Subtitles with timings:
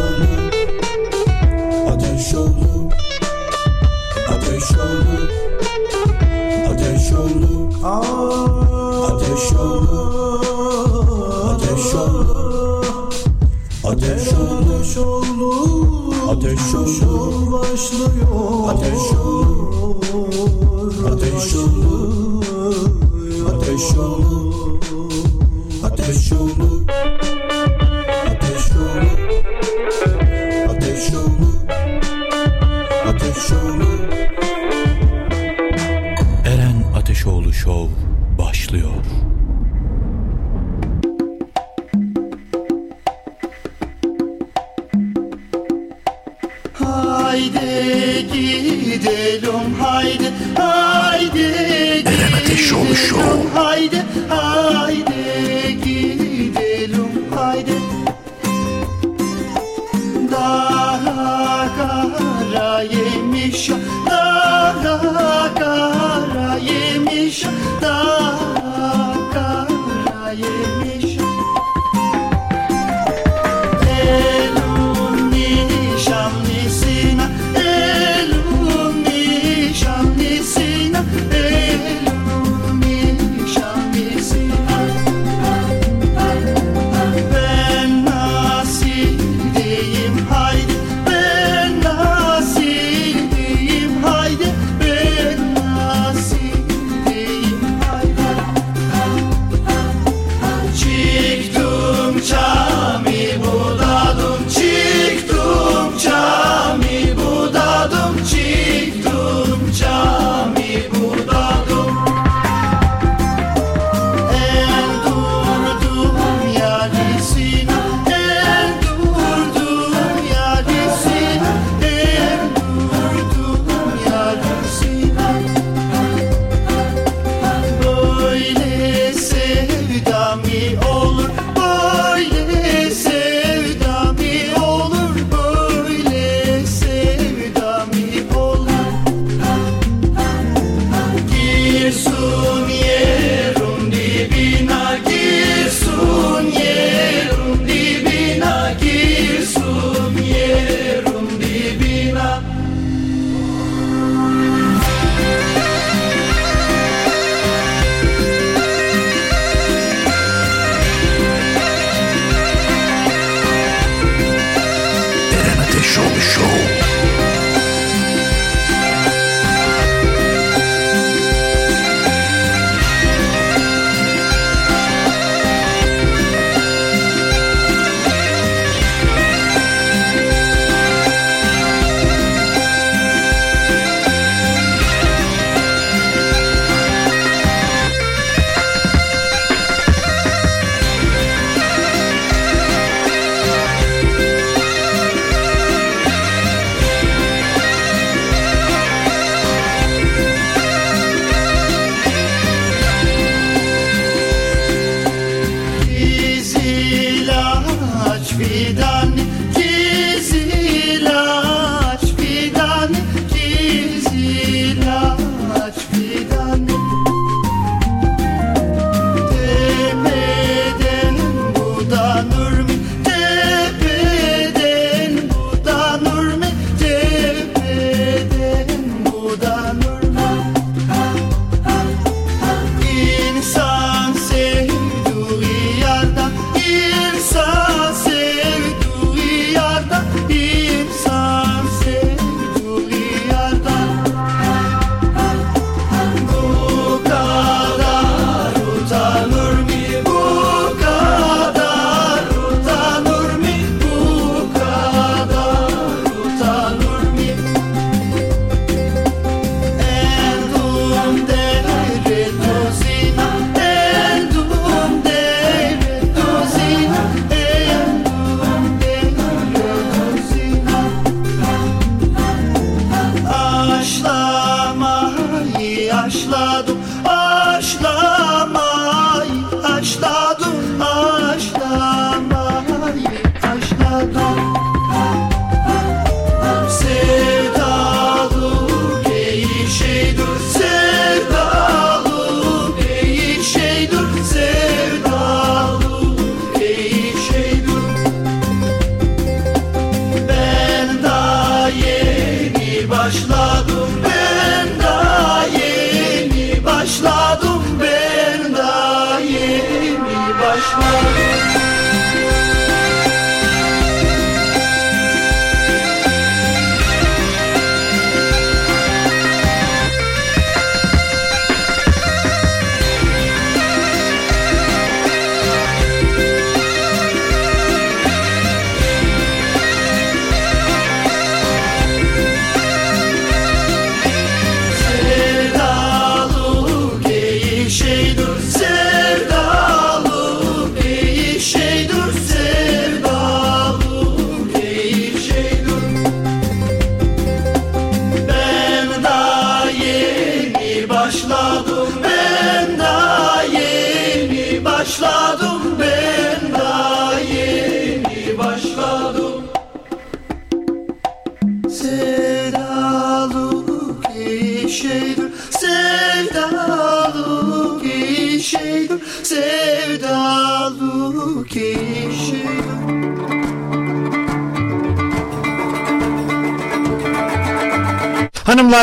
[0.00, 0.39] yolu Ateş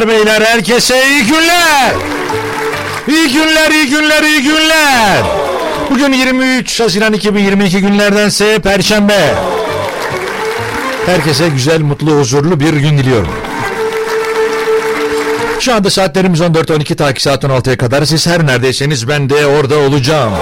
[0.08, 1.94] Beyler herkese iyi günler.
[3.08, 5.24] İyi günler, iyi günler, iyi günler.
[5.92, 9.36] Bugün 23 Haziran 2022 günlerdense Perşembe.
[11.06, 13.34] Herkese güzel, mutlu, huzurlu bir gün diliyorum.
[15.60, 18.06] Şu anda saatlerimiz 14-12 takip saat 16'ya kadar.
[18.06, 20.34] Siz her neredeyseniz ben de orada olacağım.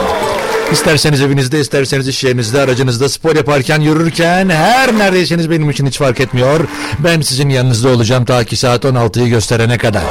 [0.71, 6.19] İsterseniz evinizde, isterseniz iş yerinizde, aracınızda, spor yaparken, yürürken her neredeyseniz benim için hiç fark
[6.19, 6.59] etmiyor.
[6.99, 10.03] Ben sizin yanınızda olacağım ta ki saat 16'yı gösterene kadar.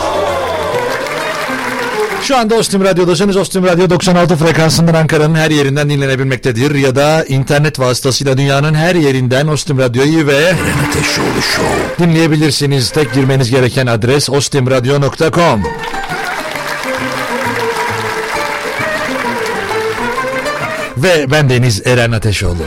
[2.25, 3.37] Şu anda Ostim Radyo'dasınız.
[3.37, 6.75] Ostim Radyo 96 frekansından Ankara'nın her yerinden dinlenebilmektedir.
[6.75, 10.57] Ya da internet vasıtasıyla dünyanın her yerinden Ostim Radyo'yu ve Eren
[10.89, 12.05] Ateşoğlu Show.
[12.07, 12.91] dinleyebilirsiniz.
[12.91, 15.63] Tek girmeniz gereken adres ostimradyo.com.
[20.97, 22.63] Ve ben Deniz Eren Ateşoğlu.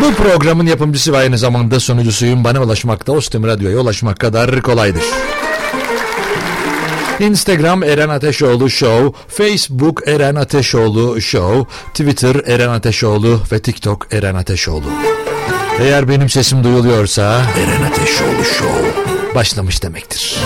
[0.00, 2.44] Bu programın yapımcısı ve aynı zamanda sunucusuyum.
[2.44, 5.04] Bana ulaşmakta Ostim Radyo'ya ulaşmak kadar kolaydır.
[7.20, 14.86] Instagram Eren Ateşoğlu Show, Facebook Eren Ateşoğlu Show, Twitter Eren Ateşoğlu ve TikTok Eren Ateşoğlu.
[15.80, 19.14] Eğer benim sesim duyuluyorsa Eren Ateşoğlu Show.
[19.34, 20.36] başlamış demektir.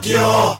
[0.00, 0.59] Radyo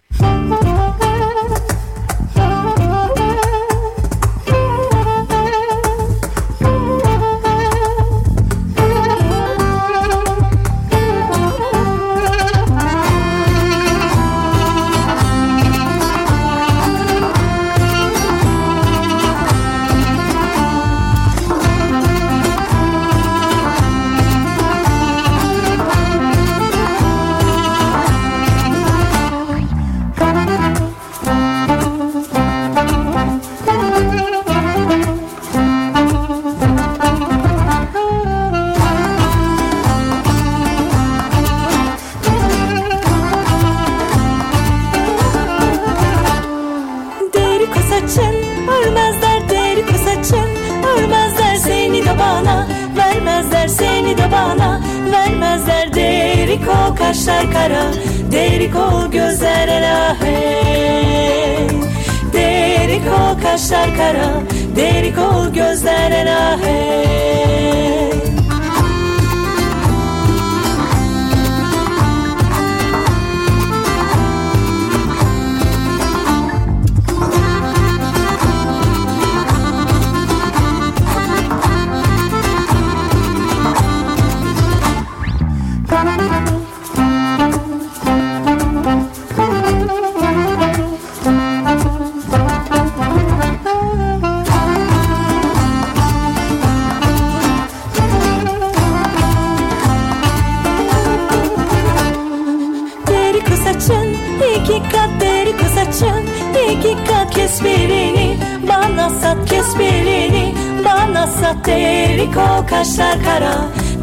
[103.90, 104.16] saçın.
[104.54, 106.24] İki kat deri saçın.
[106.70, 108.36] İki kat kes birini.
[108.68, 110.54] Bana sat kes birini.
[110.84, 111.66] Bana sat.
[111.66, 113.54] Deri ko kaşlar kara.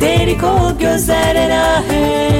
[0.01, 2.37] Deri ko gözler elahe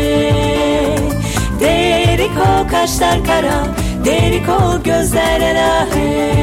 [1.59, 3.67] deri ko kaşlar kara.
[4.05, 6.37] Deri ko gözler elahe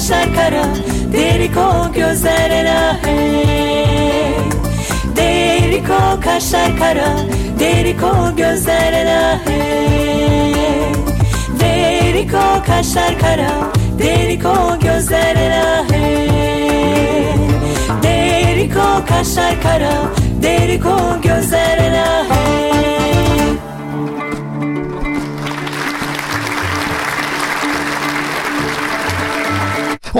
[0.00, 0.64] kaşlar kara
[1.12, 3.16] Derik o gözler elahe
[5.16, 7.08] Derik o kaşlar kara
[7.58, 9.60] Derik o gözler elahe
[11.60, 13.50] Derik o kaşlar kara
[13.98, 16.28] Derik o gözler elahe
[18.02, 19.92] Derik o kaşlar kara
[20.42, 22.99] Derik o gözler elahe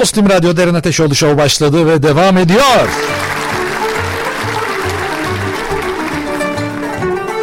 [0.01, 2.89] Ostim Radyo Derin Ateşoğlu Show başladı ve devam ediyor.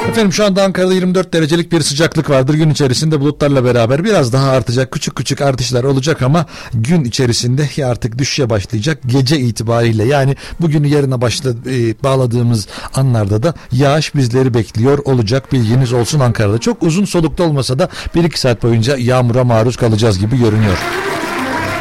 [0.10, 2.54] Efendim şu anda Ankara'da 24 derecelik bir sıcaklık vardır.
[2.54, 4.92] Gün içerisinde bulutlarla beraber biraz daha artacak.
[4.92, 9.00] Küçük küçük artışlar olacak ama gün içerisinde artık düşüşe başlayacak.
[9.06, 15.54] Gece itibariyle yani bugünü yarına başla, e, bağladığımız anlarda da yağış bizleri bekliyor olacak.
[15.54, 16.58] Bilginiz olsun Ankara'da.
[16.58, 20.78] Çok uzun solukta olmasa da 1-2 saat boyunca yağmura maruz kalacağız gibi görünüyor.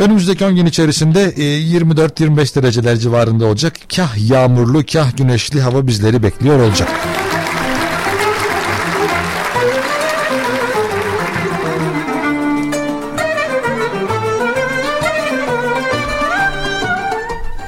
[0.01, 3.75] Önümüzdeki 10 gün içerisinde e, 24-25 dereceler civarında olacak.
[3.97, 6.89] Kah yağmurlu kah güneşli hava bizleri bekliyor olacak.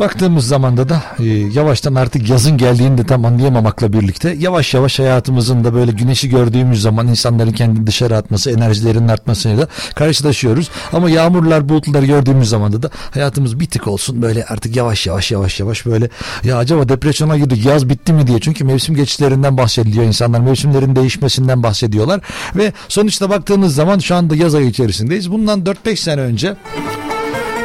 [0.01, 5.65] Baktığımız zamanda da e, yavaştan artık yazın geldiğini de tam anlayamamakla birlikte yavaş yavaş hayatımızın
[5.65, 10.71] da böyle güneşi gördüğümüz zaman insanların kendini dışarı atması, enerjilerinin artmasıyla karşılaşıyoruz.
[10.93, 15.61] Ama yağmurlar, bulutları gördüğümüz zaman da hayatımız bir tık olsun böyle artık yavaş yavaş yavaş
[15.61, 16.09] yavaş böyle
[16.45, 18.41] ya acaba depresyona girdik yaz bitti mi diye.
[18.41, 20.41] Çünkü mevsim geçişlerinden bahsediliyor insanlar.
[20.41, 22.21] Mevsimlerin değişmesinden bahsediyorlar.
[22.57, 25.33] Ve sonuçta baktığımız zaman şu anda yaz ayı içerisindeyiz.
[25.33, 26.57] Bundan 4-5 sene önce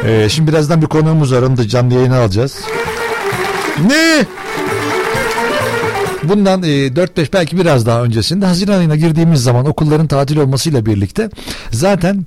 [0.04, 2.60] ee, şimdi birazdan bir konuğumuz var onu da canlı yayına alacağız.
[3.88, 4.24] Ne?
[6.22, 11.30] Bundan e, 4-5 belki biraz daha öncesinde Haziran ayına girdiğimiz zaman okulların tatil olmasıyla birlikte
[11.70, 12.26] zaten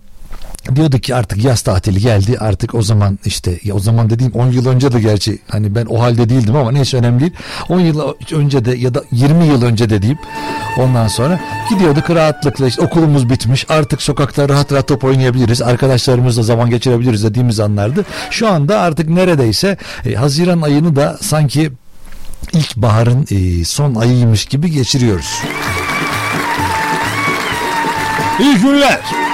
[0.76, 4.52] diyorduk ki artık yaz tatili geldi artık o zaman işte ya o zaman dediğim 10
[4.52, 7.34] yıl önce de gerçi hani ben o halde değildim ama neyse önemli değil
[7.70, 10.20] 10 yıl önce de ya da 20 yıl önce de diyeyim
[10.78, 16.70] ondan sonra gidiyorduk rahatlıkla işte okulumuz bitmiş artık sokakta rahat rahat top oynayabiliriz arkadaşlarımızla zaman
[16.70, 21.72] geçirebiliriz dediğimiz anlardı şu anda artık neredeyse e, Haziran ayını da sanki
[22.54, 25.42] ilkbaharın e, son ayıymış gibi geçiriyoruz.
[28.40, 29.26] İyi günler.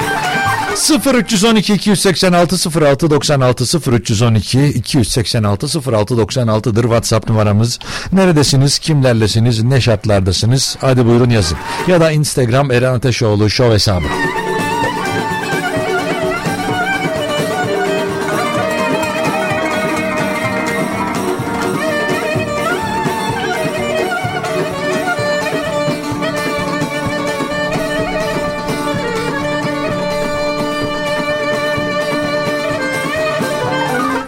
[0.76, 7.80] 0312 286 06 96 0312 286 06 96'dır WhatsApp numaramız.
[8.14, 10.78] Neredesiniz, kimlerlesiniz, ne şartlardasınız?
[10.82, 11.58] Hadi buyurun yazın.
[11.88, 14.06] Ya da Instagram Eren Ateşoğlu Show hesabı.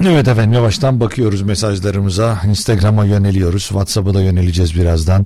[0.08, 2.38] Evet efendim yavaştan bakıyoruz mesajlarımıza.
[2.48, 3.64] Instagram'a yöneliyoruz.
[3.64, 5.26] WhatsApp'a da yöneleceğiz birazdan.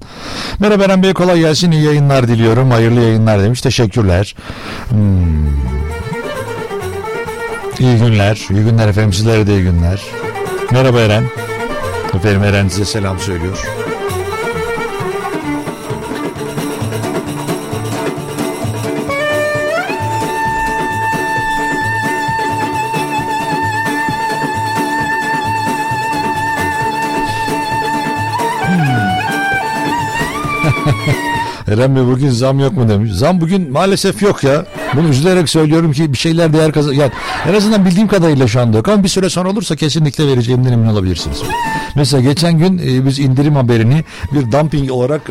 [0.59, 1.71] Merhaba Eren Bey kolay gelsin.
[1.71, 2.71] İyi yayınlar diliyorum.
[2.71, 3.61] Hayırlı yayınlar demiş.
[3.61, 4.35] Teşekkürler.
[4.89, 5.47] Hmm.
[7.79, 8.47] İyi günler.
[8.51, 9.13] İyi günler efendim.
[9.13, 10.01] Sizlere de iyi günler.
[10.71, 11.23] Merhaba Eren.
[12.15, 13.57] Efendim Eren size selam söylüyor.
[30.85, 31.28] ha ha
[31.69, 33.11] Eren Bey bugün zam yok mu demiş.
[33.11, 34.65] Zam bugün maalesef yok ya.
[34.95, 36.93] Bunu üzülerek söylüyorum ki bir şeyler değer kazan...
[36.93, 37.11] Yani
[37.49, 40.87] en azından bildiğim kadarıyla şu anda yok ama bir süre sonra olursa kesinlikle vereceğimden emin
[40.87, 41.37] olabilirsiniz.
[41.95, 44.03] Mesela geçen gün e, biz indirim haberini
[44.33, 45.21] bir dumping olarak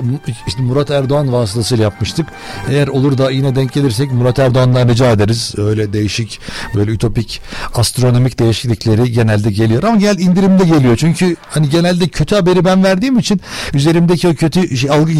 [0.46, 2.26] işte Murat Erdoğan vasıtasıyla yapmıştık.
[2.70, 5.54] Eğer olur da yine denk gelirsek Murat Erdoğan'dan rica ederiz.
[5.56, 6.40] Öyle değişik
[6.74, 7.40] böyle ütopik
[7.74, 10.96] astronomik değişiklikleri genelde geliyor ama gel indirimde geliyor.
[10.96, 13.40] Çünkü hani genelde kötü haberi ben verdiğim için
[13.74, 15.12] üzerimdeki o kötü şey, algı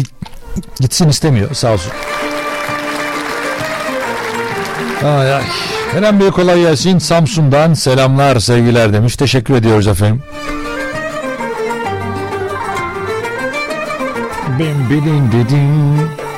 [0.79, 1.91] gitsin istemiyor sağ olsun.
[5.05, 5.43] Ay ay.
[5.97, 6.99] Eren Bey kolay gelsin.
[6.99, 9.15] Samsun'dan selamlar sevgiler demiş.
[9.15, 10.23] Teşekkür ediyoruz efendim.
[14.59, 16.28] Bim bidin didin.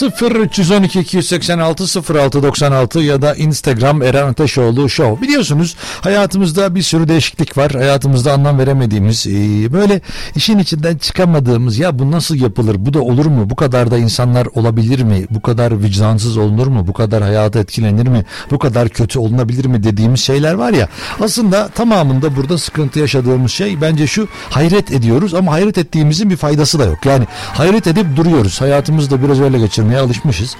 [0.00, 5.26] ...0 312 286 06 96 ya da Instagram Eren Ateşoğlu Show.
[5.26, 7.72] Biliyorsunuz hayatımızda bir sürü değişiklik var.
[7.72, 9.32] Hayatımızda anlam veremediğimiz, e,
[9.72, 10.00] böyle
[10.36, 11.78] işin içinden çıkamadığımız...
[11.78, 15.26] ...ya bu nasıl yapılır, bu da olur mu, bu kadar da insanlar olabilir mi...
[15.30, 18.24] ...bu kadar vicdansız olunur mu, bu kadar hayata etkilenir mi...
[18.50, 20.88] ...bu kadar kötü olunabilir mi dediğimiz şeyler var ya...
[21.20, 24.28] ...aslında tamamında burada sıkıntı yaşadığımız şey bence şu...
[24.50, 27.06] ...hayret ediyoruz ama hayret ettiğimizin bir faydası da yok.
[27.06, 28.60] Yani hayret edip duruyoruz.
[28.60, 29.58] Hayatımızda biraz öyle
[29.90, 30.56] geçirmeye alışmışız.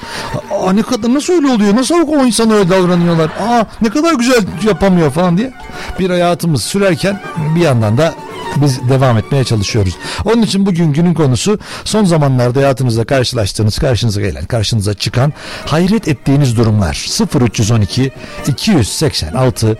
[0.51, 1.77] Aa ne kadar nasıl öyle oluyor?
[1.77, 3.27] Nasıl o insan öyle davranıyorlar?
[3.27, 5.53] Aa ne kadar güzel yapamıyor falan diye.
[5.99, 7.21] Bir hayatımız sürerken
[7.57, 8.14] bir yandan da
[8.57, 9.96] biz devam etmeye çalışıyoruz.
[10.24, 15.33] Onun için bugün günün konusu son zamanlarda hayatınızda karşılaştığınız, karşınıza gelen, karşınıza çıkan
[15.66, 17.07] hayret ettiğiniz durumlar.
[17.40, 18.12] 0312
[18.46, 19.79] 286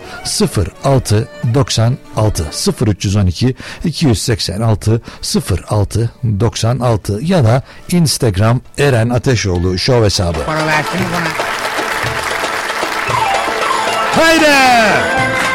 [0.83, 2.45] 06 96
[2.87, 5.01] 0312 286
[5.69, 10.45] 06 96 ya da Instagram Eren Ateşoğlu Show hesabı.
[10.45, 11.27] Para versene bana.
[14.15, 15.50] Haydi!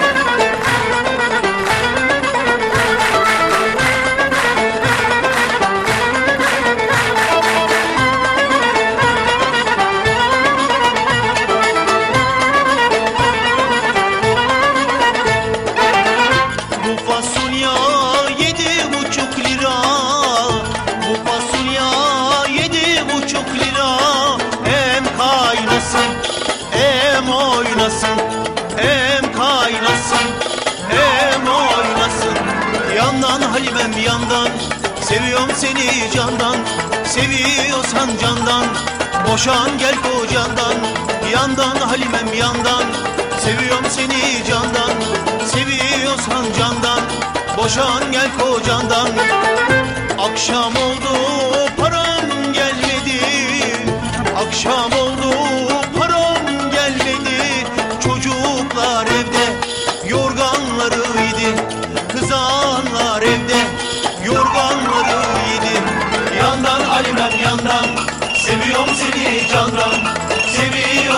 [39.37, 40.75] Boşan gel kocandan
[41.33, 42.85] Yandan Halimem yandan.
[43.41, 44.93] Seviyorum seni candan
[45.47, 47.01] Seviyorsan candan.
[47.57, 49.09] Boşan gel kocandan.
[50.19, 51.19] Akşam oldu
[51.77, 53.21] param gelmedi.
[54.37, 55.06] Akşam oldu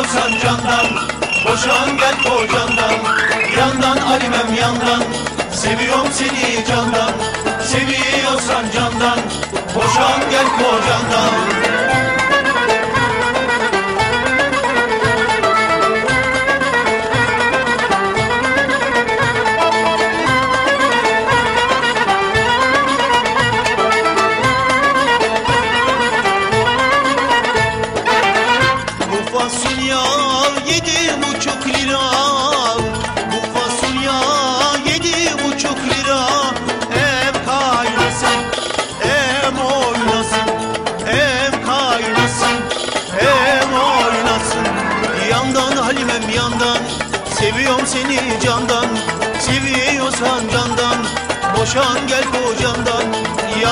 [0.09, 0.87] koysan candan
[1.45, 2.93] Boşan gel kocandan.
[3.59, 5.03] Yandan alimem yandan.
[5.53, 7.13] Seviyorum seni candan.
[7.63, 9.19] Seviyorsan candan
[9.75, 11.88] Boşan gel kocandan.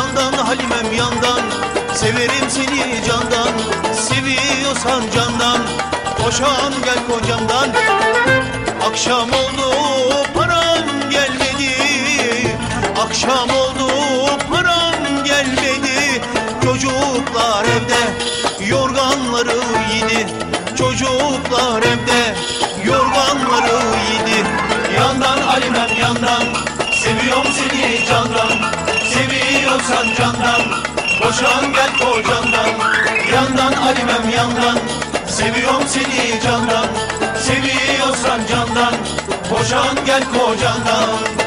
[0.07, 1.41] yandan Halimem yandan.
[1.95, 3.49] Severim seni candan
[3.95, 5.61] Seviyorsan candan.
[6.25, 7.69] Koşan gel kocamdan.
[8.91, 9.71] Akşam oldu
[10.35, 11.73] param gelmedi.
[13.07, 13.89] Akşam oldu
[14.51, 16.23] param gelmedi.
[16.65, 18.03] Çocuklar evde
[18.67, 19.61] Yorganları
[19.95, 20.27] yedi
[20.79, 22.35] Çocuklar evde
[22.85, 23.81] Yorganları
[24.13, 24.47] yedi
[24.95, 26.45] Yandan Halimem yandan.
[26.93, 28.76] Seviyorum seni candan
[29.67, 30.63] seviyorsan candan
[31.21, 32.69] Boşan gel kocandan.
[33.33, 34.79] Yandan alimem yandan.
[35.27, 36.87] Seviyorum seni candan.
[37.39, 38.95] Seviyorsan candan
[39.51, 41.46] Boşan gel kocandan.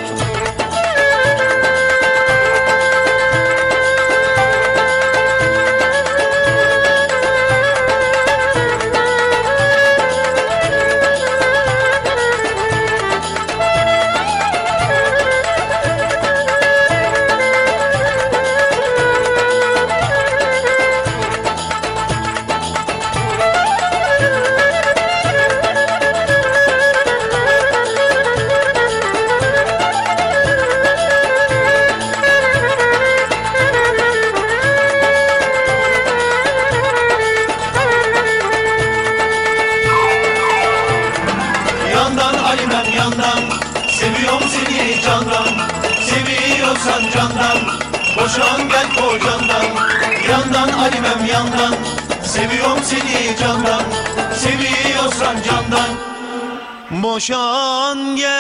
[57.20, 58.39] koşan gel.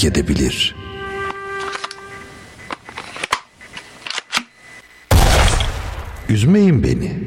[0.00, 0.74] terk edebilir.
[6.28, 7.19] Üzmeyin beni.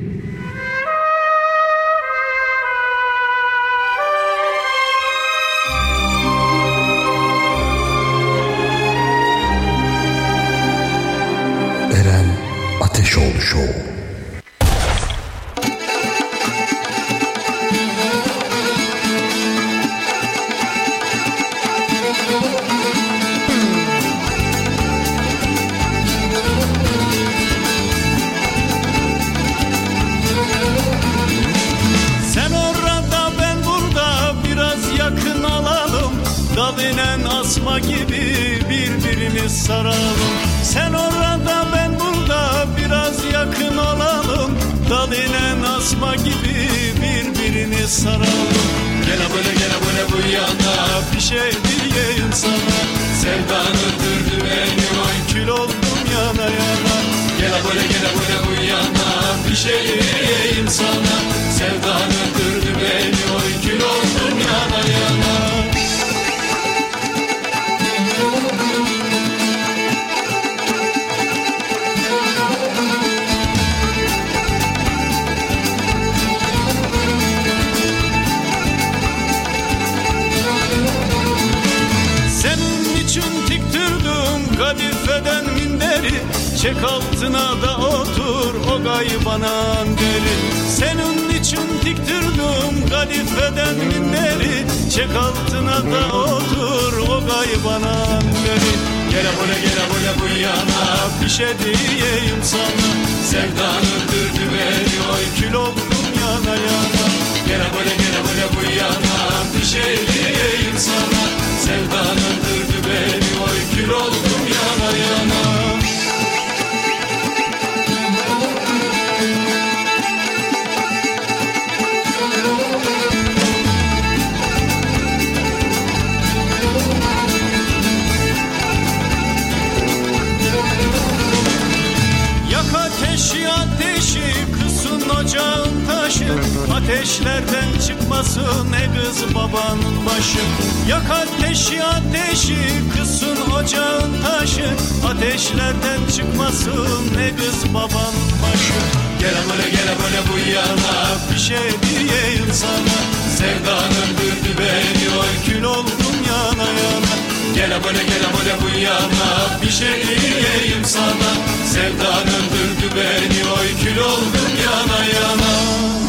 [133.50, 136.34] Ateşi kısın ocağın taşı.
[136.74, 140.44] Ateşlerden çıkmasın ne kız babanın başı.
[140.90, 142.58] Yak ateşi ateşi
[142.98, 144.70] kısın ocağın taşı.
[145.08, 148.80] Ateşlerden çıkmasın ne kız babanın başı.
[149.20, 150.96] Gel böyle gel böyle bu yana
[151.34, 152.98] bir şey diyeyim sana.
[153.38, 157.13] Sevdan öldürdü beni oy kül oldum yana yana
[157.56, 159.62] Gel böyle gel böyle bu yana.
[159.62, 161.32] Bir şey diyeyim sana.
[161.74, 166.03] Sevdan öldürdü beni oy kül oldum yana yana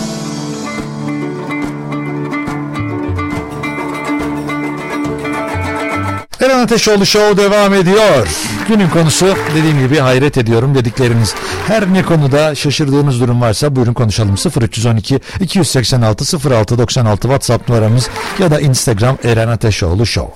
[6.40, 8.28] Eren Ateşoğlu Show devam ediyor.
[8.68, 11.34] Günün konusu dediğim gibi hayret ediyorum dedikleriniz.
[11.66, 14.34] Her ne konuda şaşırdığınız durum varsa buyurun konuşalım.
[14.62, 20.34] 0312 286 0696 WhatsApp numaramız ya da Instagram Eren Ateşoğlu Show.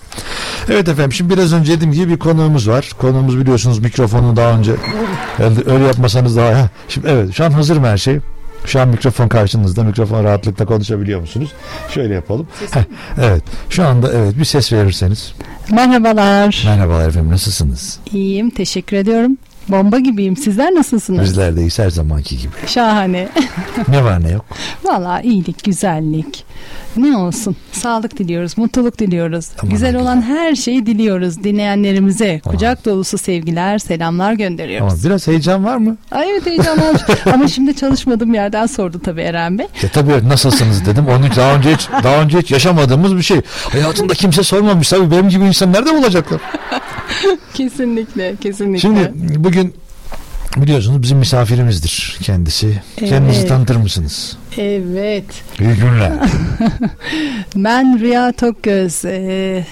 [0.68, 2.90] Evet efendim şimdi biraz önce dediğim gibi bir konuğumuz var.
[2.98, 4.72] Konuğumuz biliyorsunuz mikrofonu daha önce
[5.66, 6.68] öyle yapmasanız daha.
[6.88, 8.18] Şimdi evet şu an hazır mı her şey?
[8.64, 9.84] Şu an mikrofon karşınızda.
[9.84, 11.52] Mikrofon rahatlıkla konuşabiliyor musunuz?
[11.94, 12.48] Şöyle yapalım.
[12.70, 12.80] Heh,
[13.22, 13.42] evet.
[13.70, 15.34] Şu anda evet bir ses verirseniz.
[15.70, 16.62] Merhabalar.
[16.66, 17.98] Merhabalar efendim nasılsınız?
[18.12, 19.36] İyiyim, teşekkür ediyorum.
[19.68, 20.36] Bomba gibiyim.
[20.36, 21.22] Sizler nasılsınız?
[21.22, 22.52] Bizler deyiz her zamanki gibi.
[22.66, 23.28] Şahane.
[23.88, 24.44] Ne var ne yok.
[24.84, 26.44] Valla iyilik, güzellik.
[26.96, 27.56] Ne olsun?
[27.72, 29.48] Sağlık diliyoruz, mutluluk diliyoruz.
[29.62, 32.40] Aman Güzel ne olan her şeyi diliyoruz dinleyenlerimize.
[32.44, 32.54] Aman.
[32.54, 34.92] Kucak dolusu sevgiler, selamlar gönderiyoruz.
[34.92, 35.96] Ama biraz heyecan var mı?
[36.10, 37.00] Ay evet heyecan olmuş.
[37.34, 39.66] Ama şimdi çalışmadığım yerden sordu tabii Eren Bey.
[39.82, 41.06] Ya tabii nasılsınız dedim.
[41.06, 43.40] Onu daha önce hiç, daha önce hiç yaşamadığımız bir şey.
[43.72, 44.88] Hayatında kimse sormamış.
[44.88, 46.40] Tabii benim gibi insan nerede bulacaklar?
[47.54, 48.78] Kesinlikle, kesinlikle.
[48.80, 49.74] Şimdi bugün
[50.56, 52.82] biliyorsunuz bizim misafirimizdir kendisi.
[52.96, 53.48] Kendinizi Evet.
[53.48, 54.36] tanıtır mısınız?
[54.56, 55.24] Evet.
[55.60, 56.12] İyi günler.
[57.56, 59.64] Ben Rüya Tokgöz, e,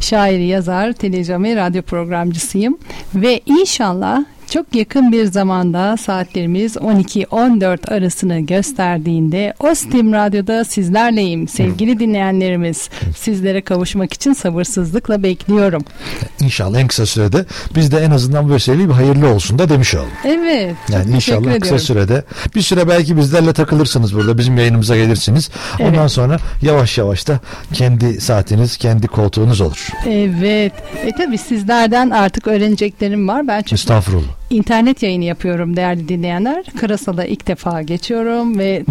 [0.00, 2.78] şair, yazar, televizyon ve radyo programcısıyım.
[3.14, 11.48] Ve inşallah çok yakın bir zamanda saatlerimiz 12-14 arasını gösterdiğinde Ostim Radyo'da sizlerleyim.
[11.48, 15.84] Sevgili dinleyenlerimiz, sizlere kavuşmak için sabırsızlıkla bekliyorum.
[16.40, 19.94] İnşallah en kısa sürede biz de en azından bu vesileyle bir hayırlı olsun da demiş
[19.94, 20.10] olalım.
[20.24, 21.78] Evet, Yani inşallah kısa ediyorum.
[21.78, 25.50] sürede bir süre belki bizlerle takılırsınız burada bizim yayınımıza gelirsiniz.
[25.80, 26.10] Ondan Evet.
[26.10, 27.40] sonra yavaş yavaş da
[27.72, 29.88] kendi saatiniz kendi koltuğunuz olur.
[30.06, 30.72] Evet,
[31.04, 33.48] e tabii sizlerden artık öğreneceklerim var.
[33.48, 34.39] Ben çünkü Estağfurullah.
[34.50, 36.64] İnternet yayını yapıyorum değerli dinleyenler.
[36.80, 38.84] Karasal'a ilk defa geçiyorum ve.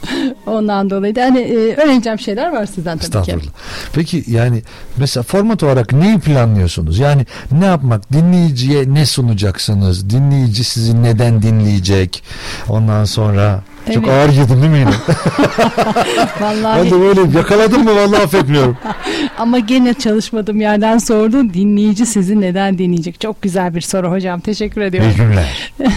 [0.46, 3.18] Ondan dolayı da hani e, öğreneceğim şeyler var sizden tabii ki.
[3.18, 3.52] Estağfurullah.
[3.92, 4.62] Peki yani
[4.96, 6.98] mesela format olarak neyi planlıyorsunuz?
[6.98, 8.12] Yani ne yapmak?
[8.12, 10.10] Dinleyiciye ne sunacaksınız?
[10.10, 12.22] Dinleyici sizi neden dinleyecek?
[12.68, 14.08] Ondan sonra çok Evet.
[14.08, 14.90] ağır yedim değil mi yine?
[16.40, 18.76] Vallahi ben de böyle yakaladım mı vallahi affetmiyorum.
[19.38, 21.50] ama gene çalışmadığım yerden sordun.
[21.54, 23.20] Dinleyici sizi neden dinleyecek?
[23.20, 24.40] Çok güzel bir soru hocam.
[24.40, 25.12] Teşekkür ediyorum.
[25.16, 25.72] Günler.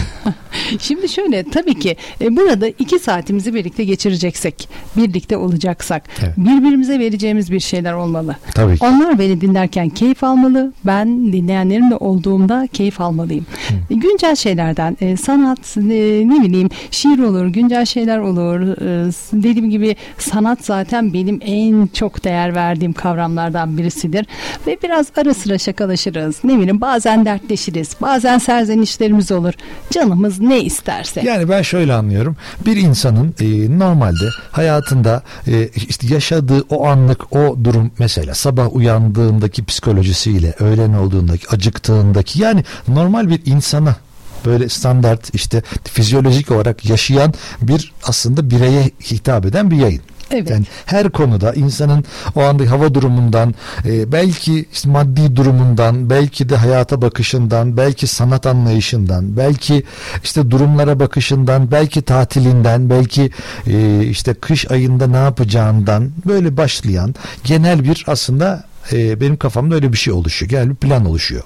[0.80, 6.36] Şimdi şöyle tabii ki e, burada iki saatimizi birlikte geçireceksek, birlikte olacaksak Evet.
[6.36, 8.36] birbirimize vereceğimiz bir şeyler olmalı.
[8.54, 8.84] Tabii ki.
[8.86, 10.72] Onlar beni dinlerken keyif almalı.
[10.84, 13.46] Ben dinleyenlerimle olduğumda keyif almalıyım.
[13.90, 15.82] E, Güncel şeylerden e, sanat e,
[16.28, 18.60] ne bileyim şiir olur, güncel şeyler olur.
[18.60, 24.26] E, s- dediğim gibi sanat zaten benim en çok değer verdiğim kavramlardan birisidir.
[24.66, 26.36] Ve biraz ara sıra şakalaşırız.
[26.44, 27.90] Ne bileyim bazen dertleşiriz.
[28.02, 29.52] Bazen serzenişlerimiz olur.
[29.90, 31.20] Canımız ne isterse.
[31.24, 32.36] Yani ben şöyle anlıyorum.
[32.66, 39.64] Bir insanın e, normalde hayatında e, işte yaşadığı o anlık o durum mesela sabah uyandığındaki
[39.64, 43.96] psikolojisiyle öğlen olduğundaki acıktığındaki yani normal bir insana
[44.44, 50.02] böyle standart işte fizyolojik olarak yaşayan bir aslında bireye hitap eden bir yayın.
[50.30, 50.50] Evet.
[50.50, 52.04] Yani her konuda insanın
[52.34, 53.54] o anda hava durumundan,
[53.84, 59.84] e, belki işte maddi durumundan, belki de hayata bakışından, belki sanat anlayışından, belki
[60.24, 63.30] işte durumlara bakışından, belki tatilinden, belki
[63.66, 69.92] e, işte kış ayında ne yapacağından böyle başlayan genel bir aslında e, benim kafamda öyle
[69.92, 70.50] bir şey oluşuyor.
[70.50, 71.42] Genel bir plan oluşuyor.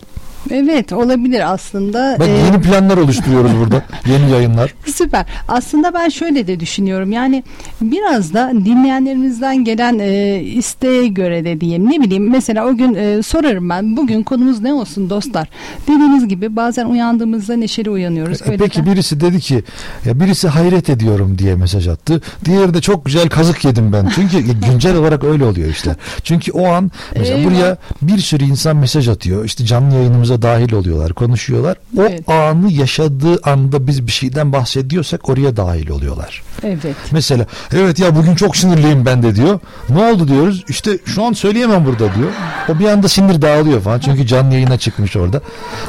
[0.51, 2.16] Evet olabilir aslında.
[2.20, 3.83] Bak Ee, yeni planlar oluşturuyoruz burada.
[4.07, 4.74] Yeni yayınlar.
[4.94, 5.27] Süper.
[5.48, 7.12] Aslında ben şöyle de düşünüyorum.
[7.12, 7.44] Yani
[7.81, 11.90] biraz da dinleyenlerimizden gelen e, isteğe göre de diyeyim.
[11.90, 13.96] Ne bileyim mesela o gün e, sorarım ben.
[13.96, 15.48] Bugün konumuz ne olsun dostlar?
[15.83, 18.42] Dediğiniz gibi bazen uyandığımızda neşeli uyanıyoruz.
[18.42, 19.62] E, Öyle Peki de- birisi dedi ki
[20.05, 22.20] ya birisi hayret ediyorum diye mesaj attı.
[22.44, 24.09] Diğeri de çok güzel kazık yedim ben.
[24.14, 25.94] Çünkü güncel olarak öyle oluyor işler.
[26.24, 27.51] Çünkü o an mesela Eyvah.
[27.51, 29.44] buraya bir sürü insan mesaj atıyor.
[29.44, 29.94] İşte canlı
[30.29, 31.77] yayınımıza dahil oluyorlar, konuşuyorlar.
[31.99, 32.29] O Evet.
[32.29, 36.43] anı yaşadığı anda biz bir şeyden bahsediyorsak oraya dahil oluyorlar.
[36.62, 36.97] Evet.
[37.12, 39.61] Mesela evet ya bugün çok sinirliyim ben de diyor.
[39.88, 40.64] Ne oldu diyoruz.
[40.69, 42.31] İşte şu an söyleyemem burada diyor.
[42.69, 43.99] O bir anda sinir dağılıyor falan.
[44.01, 45.41] Çünkü canlı yayına çıkmış orada.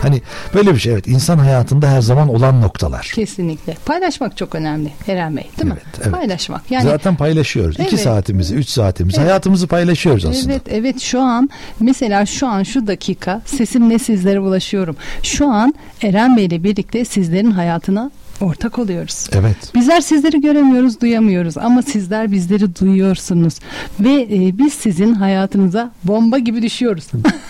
[0.02, 0.21] Hani
[0.54, 3.12] böyle bir şey evet insan hayatında her zaman olan noktalar.
[3.15, 3.78] Kesinlikle.
[3.86, 5.78] Paylaşmak çok önemli Eren Bey değil mi?
[5.84, 6.13] Evet, evet.
[6.13, 6.71] Paylaşmak.
[6.71, 7.75] Yani Zaten paylaşıyoruz.
[7.80, 7.99] İki Evet.
[7.99, 9.30] saatimizi, üç saatimizi, Evet.
[9.30, 10.52] hayatımızı paylaşıyoruz aslında.
[10.54, 11.49] Evet evet şu an
[11.80, 14.95] mesela şu an şu dakika sesimle sizlere ulaşıyorum.
[15.23, 18.11] Şu an Eren Bey ile birlikte sizlerin hayatına
[18.41, 19.27] ortak oluyoruz.
[19.33, 19.55] Evet.
[19.75, 23.53] Bizler sizleri göremiyoruz, duyamıyoruz ama sizler bizleri duyuyorsunuz
[23.99, 27.05] ve e, biz sizin hayatınıza bomba gibi düşüyoruz.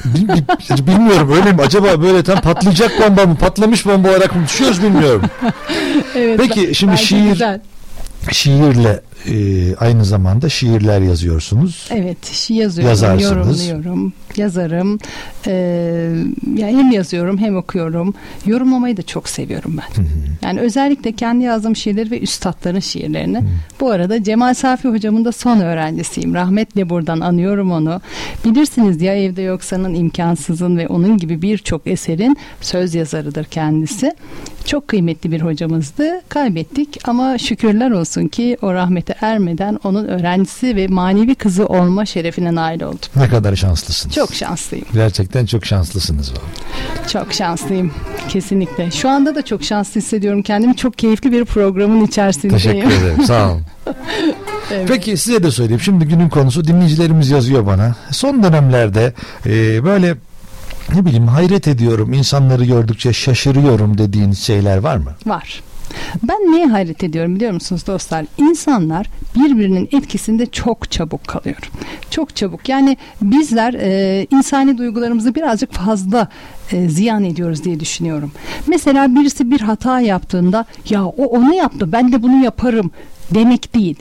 [0.05, 1.61] Bil- bil- Bilmiyorum öyle mi?
[1.61, 5.21] Acaba böyle tam patlayacak bomba mı, patlamış bomba olarak mı düşüyoruz bilmiyorum.
[6.15, 6.39] evet.
[6.39, 7.61] Peki, şimdi şiir- güzel.
[8.31, 11.89] Şiirle e, aynı zamanda şiirler yazıyorsunuz.
[11.91, 13.67] Evet, şi yazıyorum, Yazarsınız.
[13.67, 14.99] yorumluyorum, yazarım.
[15.47, 15.51] Ee,
[16.55, 18.13] ya hem yazıyorum hem okuyorum.
[18.45, 20.03] Yorumlamayı da çok seviyorum ben.
[20.47, 23.43] Yani özellikle kendi yazdığım şiirleri ve üstadların şiirlerini.
[23.79, 26.33] Bu arada Cemal Safi hocamın da son öğrencisiyim.
[26.33, 28.01] Rahmetle buradan anıyorum onu.
[28.45, 34.13] Bilirsiniz ya evde yoksanın imkansızın ve onun gibi birçok eserin söz yazarıdır kendisi.
[34.65, 36.21] Çok kıymetli bir hocamızdı.
[36.29, 38.73] Kaybettik ama şükürler olsun ki o
[39.09, 42.99] rahmete ermeden onun öğrencisi ve manevi kızı olma şerefine nail oldum.
[43.15, 44.15] Ne kadar şanslısınız.
[44.15, 44.85] Çok şanslıyım.
[44.93, 46.33] Gerçekten çok şanslısınız.
[47.11, 47.91] Çok şanslıyım.
[48.29, 48.91] Kesinlikle.
[48.91, 50.75] Şu anda da çok şanslı hissediyorum kendimi.
[50.75, 52.55] Çok keyifli bir programın içerisindeyim.
[52.55, 53.23] Teşekkür ederim.
[53.25, 53.61] Sağ olun.
[54.71, 54.87] Evet.
[54.87, 55.81] Peki size de söyleyeyim.
[55.81, 57.95] Şimdi günün konusu dinleyicilerimiz yazıyor bana.
[58.11, 59.13] Son dönemlerde
[59.45, 60.15] e, böyle
[60.95, 62.13] ne bileyim hayret ediyorum.
[62.13, 65.11] insanları gördükçe şaşırıyorum dediğin şeyler var mı?
[65.25, 65.61] Var.
[66.23, 68.25] Ben neye hayret ediyorum biliyor musunuz dostlar?
[68.37, 71.71] İnsanlar birbirinin etkisinde çok çabuk kalıyor.
[72.09, 72.69] Çok çabuk.
[72.69, 76.27] Yani bizler e, insani duygularımızı birazcık fazla
[76.71, 78.31] e, ziyan ediyoruz diye düşünüyorum.
[78.67, 82.91] Mesela birisi bir hata yaptığında ya o onu yaptı ben de bunu yaparım
[83.33, 83.95] demek değil.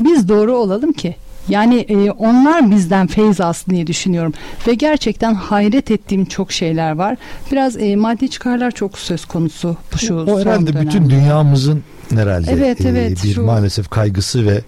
[0.00, 1.16] Biz doğru olalım ki
[1.48, 4.32] yani e, onlar bizden feyz alsın diye düşünüyorum.
[4.66, 7.16] Ve gerçekten hayret ettiğim çok şeyler var.
[7.52, 10.86] Biraz e, maddi çıkarlar çok söz konusu şu o herhalde dönemde.
[10.86, 14.60] bütün dünyamızın herhalde Evet, e, evet, bir şu- maalesef kaygısı ve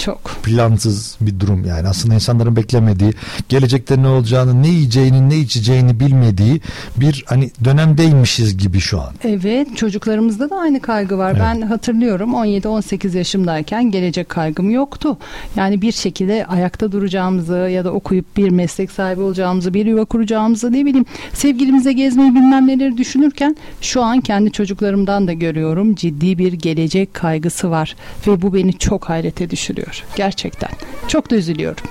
[0.00, 0.38] Çok.
[0.42, 3.12] plansız bir durum yani aslında insanların beklemediği
[3.48, 6.60] gelecekte ne olacağını ne yiyeceğini ne içeceğini bilmediği
[6.96, 9.14] bir hani dönemdeymişiz gibi şu an.
[9.24, 11.30] Evet çocuklarımızda da aynı kaygı var.
[11.30, 11.42] Evet.
[11.42, 15.18] Ben hatırlıyorum 17-18 yaşımdayken gelecek kaygım yoktu.
[15.56, 20.72] Yani bir şekilde ayakta duracağımızı ya da okuyup bir meslek sahibi olacağımızı, bir yuva kuracağımızı
[20.72, 26.52] ne bileyim sevgilimize gezmeyi bilmem neleri düşünürken şu an kendi çocuklarımdan da görüyorum ciddi bir
[26.52, 27.96] gelecek kaygısı var
[28.26, 29.77] ve bu beni çok hayrete düşürüyor.
[30.16, 30.70] Gerçekten.
[31.08, 31.84] Çok da üzülüyorum.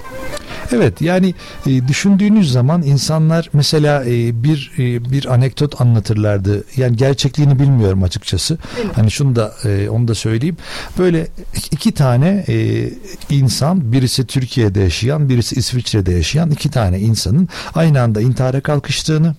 [0.72, 1.34] Evet yani
[1.68, 6.64] e, düşündüğünüz zaman insanlar mesela e, bir e, bir anekdot anlatırlardı.
[6.76, 8.58] Yani gerçekliğini bilmiyorum açıkçası.
[8.94, 10.58] Hani şunu da e, onu da söyleyeyim.
[10.98, 11.28] Böyle
[11.72, 12.90] iki tane e,
[13.30, 19.36] insan birisi Türkiye'de yaşayan birisi İsviçre'de yaşayan iki tane insanın aynı anda intihara kalkıştığını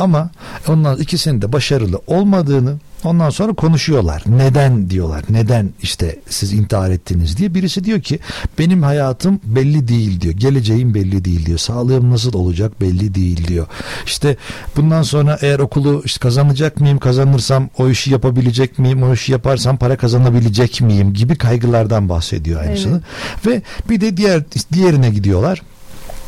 [0.00, 0.30] ama
[0.68, 4.22] ondan ikisinin de başarılı olmadığını Ondan sonra konuşuyorlar.
[4.26, 5.24] Neden diyorlar.
[5.30, 7.54] Neden işte siz intihar ettiniz diye.
[7.54, 8.18] Birisi diyor ki
[8.58, 10.34] benim hayatım belli değil diyor.
[10.34, 11.58] Geleceğim belli değil diyor.
[11.58, 13.66] Sağlığım nasıl olacak belli değil diyor.
[14.06, 14.36] İşte
[14.76, 16.98] bundan sonra eğer okulu işte kazanacak mıyım?
[16.98, 19.02] Kazanırsam o işi yapabilecek miyim?
[19.02, 21.14] O işi yaparsam para kazanabilecek miyim?
[21.14, 23.02] Gibi kaygılardan bahsediyor aynısını.
[23.46, 24.42] Ve bir de diğer
[24.72, 25.62] diğerine gidiyorlar.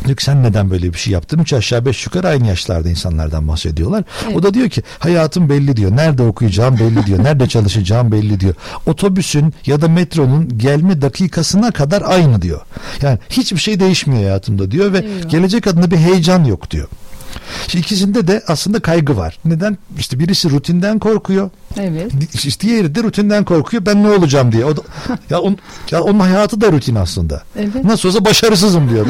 [0.05, 1.39] Diyor ki sen neden böyle bir şey yaptın?
[1.39, 4.05] Üç aşağı beş yukarı aynı yaşlarda insanlardan bahsediyorlar.
[4.35, 5.97] O da diyor ki hayatım belli diyor.
[5.97, 7.25] Nerede okuyacağım belli diyor.
[7.25, 8.55] Nerede çalışacağım belli diyor.
[8.87, 12.61] Otobüsün ya da metronun gelme dakikasına kadar aynı diyor.
[13.03, 15.31] Yani hiçbir şey değişmiyor hayatımda diyor ve Eyvah.
[15.31, 16.89] gelecek adına bir heyecan yok diyor.
[17.69, 19.39] Şimdi ikisinde de aslında kaygı var.
[19.45, 19.79] Neden?
[19.99, 21.51] İşte birisi rutinden korkuyor.
[21.81, 22.13] Evet.
[22.35, 23.87] İşte diğeri de rutinden korkuyor.
[23.87, 24.65] Ben ne olacağım diye.
[24.65, 24.81] O da,
[25.31, 25.57] ya, on,
[25.91, 27.43] ya onun hayatı da rutin aslında.
[27.57, 27.85] Evet.
[27.85, 29.07] Nasıl olsa başarısızım diyor.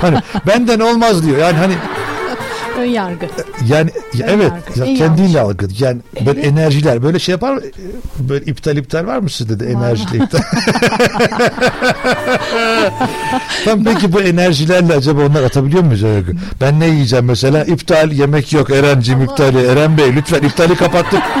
[0.00, 1.38] Hani benden olmaz diyor.
[1.38, 1.74] Yani hani
[2.78, 3.26] Ön yargı.
[3.68, 4.80] Yani ya Ön evet yargı.
[4.80, 5.54] ya En kendiyle yanlış.
[5.54, 5.66] algı.
[5.78, 6.52] Yani böyle Evet.
[6.52, 7.60] enerjiler böyle şey yapar mı?
[8.18, 10.38] Böyle iptal iptal var mı sizde de enerjiyle iptal?
[13.64, 16.36] Tam peki bu enerjilerle acaba onlar atabiliyor muyuz Öykü?
[16.60, 17.64] Ben ne yiyeceğim mesela?
[17.64, 19.66] İptal yemek yok Erenciğim iptali.
[19.66, 21.22] Eren Bey lütfen iptali kapattık.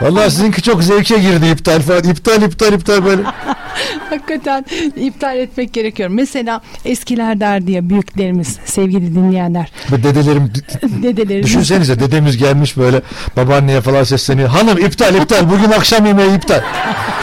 [0.00, 2.04] Vallahi sizinki çok zevke girdi iptal falan.
[2.04, 3.22] İptal iptal iptal böyle.
[4.10, 4.64] Hakikaten
[4.96, 6.08] iptal etmek gerekiyor.
[6.08, 11.46] Mesela eskiler derdi ya büyüklerimiz, sevgili dinleyenler, Ve dedelerim dedelerimiz.
[11.46, 13.02] Düşünsenize dedemiz gelmiş böyle
[13.36, 14.48] babaanneye falan sesleniyor.
[14.48, 16.60] Hanım iptal iptal bugün akşam yemeği iptal.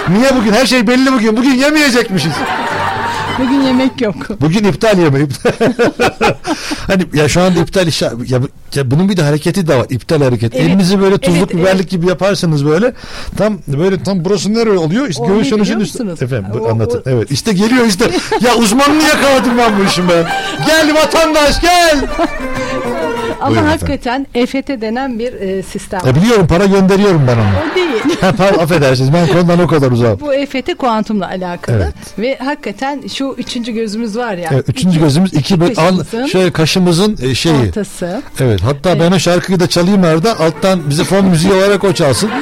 [0.09, 2.34] Niye bugün her şey belli bugün bugün yemeyecekmişiz.
[3.39, 4.15] Bugün yemek yok.
[4.41, 5.27] Bugün iptal yemeği.
[6.88, 8.13] hani ya şu anda iptal iş ya,
[8.75, 9.86] ya bunun bir de hareketi de var.
[9.89, 10.55] İptal hareket.
[10.55, 10.65] Evet.
[10.65, 11.89] Elinizi böyle tuzluk Evet, biberlik evet.
[11.89, 12.93] gibi yaparsınız böyle.
[13.38, 15.07] Tam böyle tam burası nereye oluyor?
[15.07, 16.03] İşte göğüs yanışın üstü.
[16.21, 16.97] Efendim O- anlatın.
[16.99, 18.11] o- Evet işte geliyor işte.
[18.41, 20.25] ya uzmanlığı yakaladım ben bu işin ben.
[20.67, 22.05] Gel vatandaş gel.
[23.41, 25.99] Ama Buyurun hakikaten EFT denen bir e, sistem.
[26.07, 27.71] E biliyorum para gönderiyorum ben onu.
[27.71, 28.19] O değil.
[28.38, 30.19] Pardon, affedersiniz ben konudan o kadar uzağım.
[30.19, 31.93] Bu EFT kuantumla alakalı Evet.
[32.19, 34.49] ve hakikaten şu üçüncü gözümüz var ya.
[34.53, 37.67] Evet, üçüncü gözümüz iki böyle al, şöyle kaşımızın e, şeyi.
[37.69, 38.21] ortası.
[38.39, 42.29] Evet hatta ben o şarkıyı da çalayım arada alttan bize fon müziği olarak o çalsın.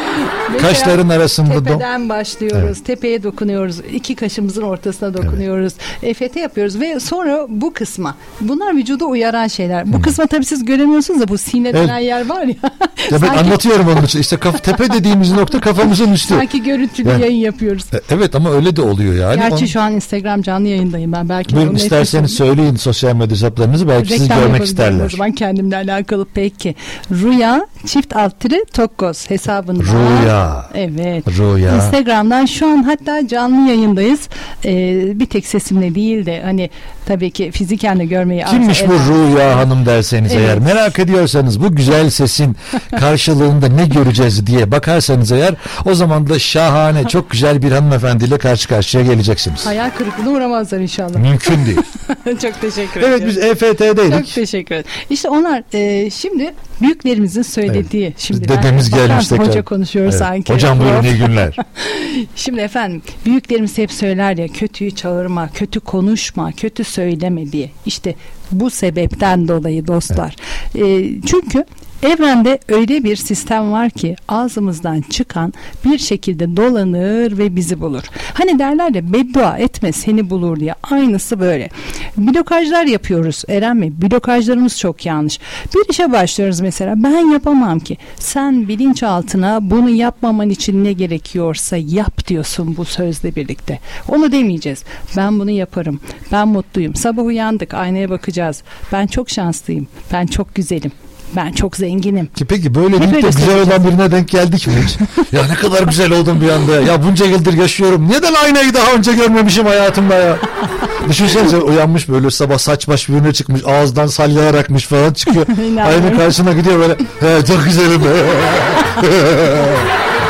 [0.61, 1.53] Kaşların arasında.
[1.63, 2.83] Tepeden başlıyoruz.
[2.83, 3.79] Tepeye dokunuyoruz.
[3.93, 5.73] iki kaşımızın ortasına dokunuyoruz.
[6.03, 8.15] EFT yapıyoruz ve sonra bu kısma.
[8.41, 9.93] Bunlar vücuda uyaran şeyler.
[9.93, 11.83] Bu kısma tabii siz göremiyorsunuz da bu sine Evet.
[11.87, 12.55] denen yer var ya.
[13.11, 14.19] Ya ben anlatıyorum onun için.
[14.19, 16.33] İşte kaf, tepe dediğimiz nokta kafamızın üstü.
[16.33, 17.83] sanki görüntülü Yani- yayın yapıyoruz.
[17.93, 19.35] E, Evet ama öyle de oluyor yani.
[19.39, 21.29] Gerçi Onu- şu an Instagram canlı yayındayım ben.
[21.29, 25.05] Belki Buyurun onun isterseniz etkisi- söyleyin sosyal medya hesaplarınızı belki sizi Reklam görmek yapabilirim isterler.
[25.05, 26.75] O zaman kendimle alakalı peki.
[27.11, 29.83] Rüya çift alt tire Tokkoz hesabında.
[29.83, 30.42] Rüya.
[30.75, 31.27] Evet.
[31.27, 31.75] Rüya.
[31.75, 34.19] Instagram'dan şu an hatta canlı yayındayız.
[34.65, 36.69] Ee, bir tek sesimle değil de hani
[37.05, 40.41] tabii ki fiziken de görmeyi Kimmiş bu Rüya Hanım derseniz Evet.
[40.47, 42.55] eğer merak ediyorsanız bu güzel sesin
[42.99, 48.67] karşılığında ne göreceğiz diye bakarsanız eğer o zaman da şahane çok güzel bir hanımefendiyle karşı
[48.67, 49.65] karşıya geleceksiniz.
[49.65, 51.15] Hayal kırıklığına uğramazlar inşallah.
[51.19, 51.77] Mümkün değil.
[52.41, 53.27] Çok teşekkür evet ederim.
[53.29, 54.35] biz E Çok EFT'deydik.
[54.35, 54.89] teşekkür ederim.
[55.09, 58.13] İşte onlar e, şimdi büyüklerimizin söylediği.
[58.17, 59.47] Şimdi ben- Dedemiz gelmiş tekrar.
[59.47, 60.13] Hoca konuşuyor Evet.
[60.33, 60.53] Sanki.
[60.53, 61.55] Hocam buyurun iyi günler.
[62.35, 67.71] Şimdi efendim büyüklerimiz hep söyler ya kötüyü çağırma, kötü konuşma, kötü söyleme diye.
[67.85, 68.15] İşte
[68.51, 70.35] bu sebepten dolayı dostlar.
[70.75, 71.65] Ee, çünkü
[72.03, 75.53] evrende öyle bir sistem var ki ağzımızdan çıkan
[75.85, 78.03] bir şekilde dolanır ve bizi bulur.
[78.33, 80.75] Hani derler ya beddua etme seni bulur diye.
[80.83, 81.69] Aynısı böyle.
[82.17, 83.91] Blokajlar yapıyoruz Eren Bey.
[84.01, 85.39] Blokajlarımız çok yanlış.
[85.75, 86.93] Bir işe başlıyoruz mesela.
[86.97, 87.97] Ben yapamam ki.
[88.19, 93.79] Sen bilinçaltına bunu yapmaman için ne gerekiyorsa yap diyorsun bu sözle birlikte.
[94.07, 94.83] Onu demeyeceğiz.
[95.17, 95.99] Ben bunu yaparım.
[96.31, 96.95] Ben mutluyum.
[96.95, 98.63] Sabah uyandık aynaya bakacağız.
[98.91, 99.87] Ben çok şanslıyım.
[100.11, 100.91] Ben çok güzelim.
[101.35, 102.25] Ben çok zenginim.
[102.35, 103.67] Ki Peki böyle deyip de güzel söyleyeceğiz.
[103.69, 104.97] olan birine denk geldik mi hiç?
[105.31, 106.71] ya ne kadar güzel oldum bir anda.
[106.81, 108.09] Ya bunca yıldır yaşıyorum.
[108.09, 110.37] Neden aynayı daha önce görmemişim hayatımda ya?
[111.09, 113.61] Düşünsenize uyanmış böyle sabah saç baş birbirine çıkmış.
[113.65, 115.45] Ağızdan salyalar akmış falan çıkıyor.
[115.85, 116.93] Aynı karşısına gidiyor böyle.
[117.19, 118.01] He, çok güzelim.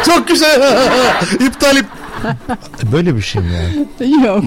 [0.06, 0.62] çok güzel.
[1.40, 1.86] İptal ip.
[2.92, 4.26] Böyle bir şey mi yani?
[4.26, 4.44] Yok.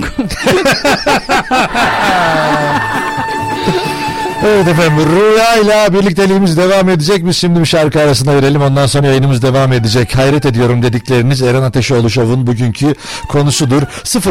[4.46, 7.26] Evet efendim Rüya'yla birlikteliğimiz devam edecek.
[7.26, 8.62] Biz şimdi bir şarkı arasında verelim.
[8.62, 10.16] Ondan sonra yayınımız devam edecek.
[10.16, 12.94] Hayret ediyorum dedikleriniz Eren Ateşoğlu Show'un bugünkü
[13.28, 13.82] konusudur.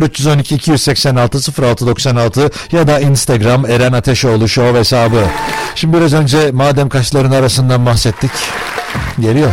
[0.01, 5.23] 0312 286 0696 ya da Instagram Eren Ateşoğlu Show hesabı.
[5.75, 8.31] Şimdi biraz önce madem kaşların arasından bahsettik.
[9.19, 9.51] Geliyor.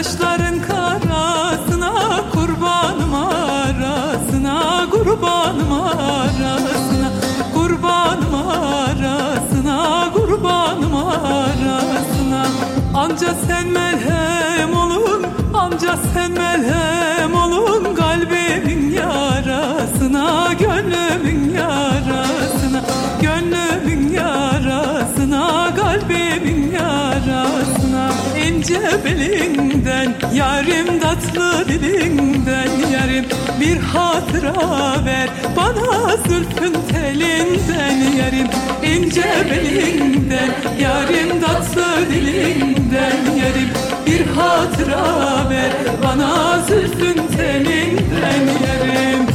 [0.00, 1.92] Kaşların karasına
[2.32, 7.10] Kurbanım arasına, kurbanım arasına
[7.54, 12.46] Kurbanım arasına, kurbanım arasına.
[12.94, 16.89] Anca sen merhem olun, anca sen merhem
[28.70, 33.24] İnce beli belinden Yarim tatlı dilinden Yarim
[33.60, 38.46] bir hatıra ver Bana zülfün telinden Yarim
[38.84, 40.50] ince belinden
[40.80, 43.70] Yarim tatlı dilinden Yarim
[44.06, 45.72] bir hatıra ver
[46.04, 49.29] Bana zülfün telinden Yarim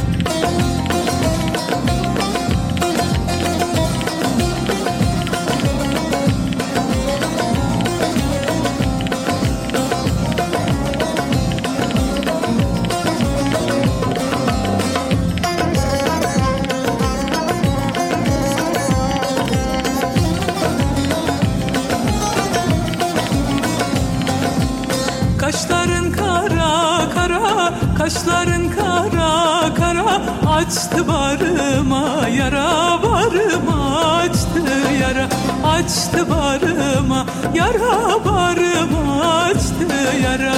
[35.86, 39.86] Açtı barıma yara Barıma açtı
[40.22, 40.54] yara.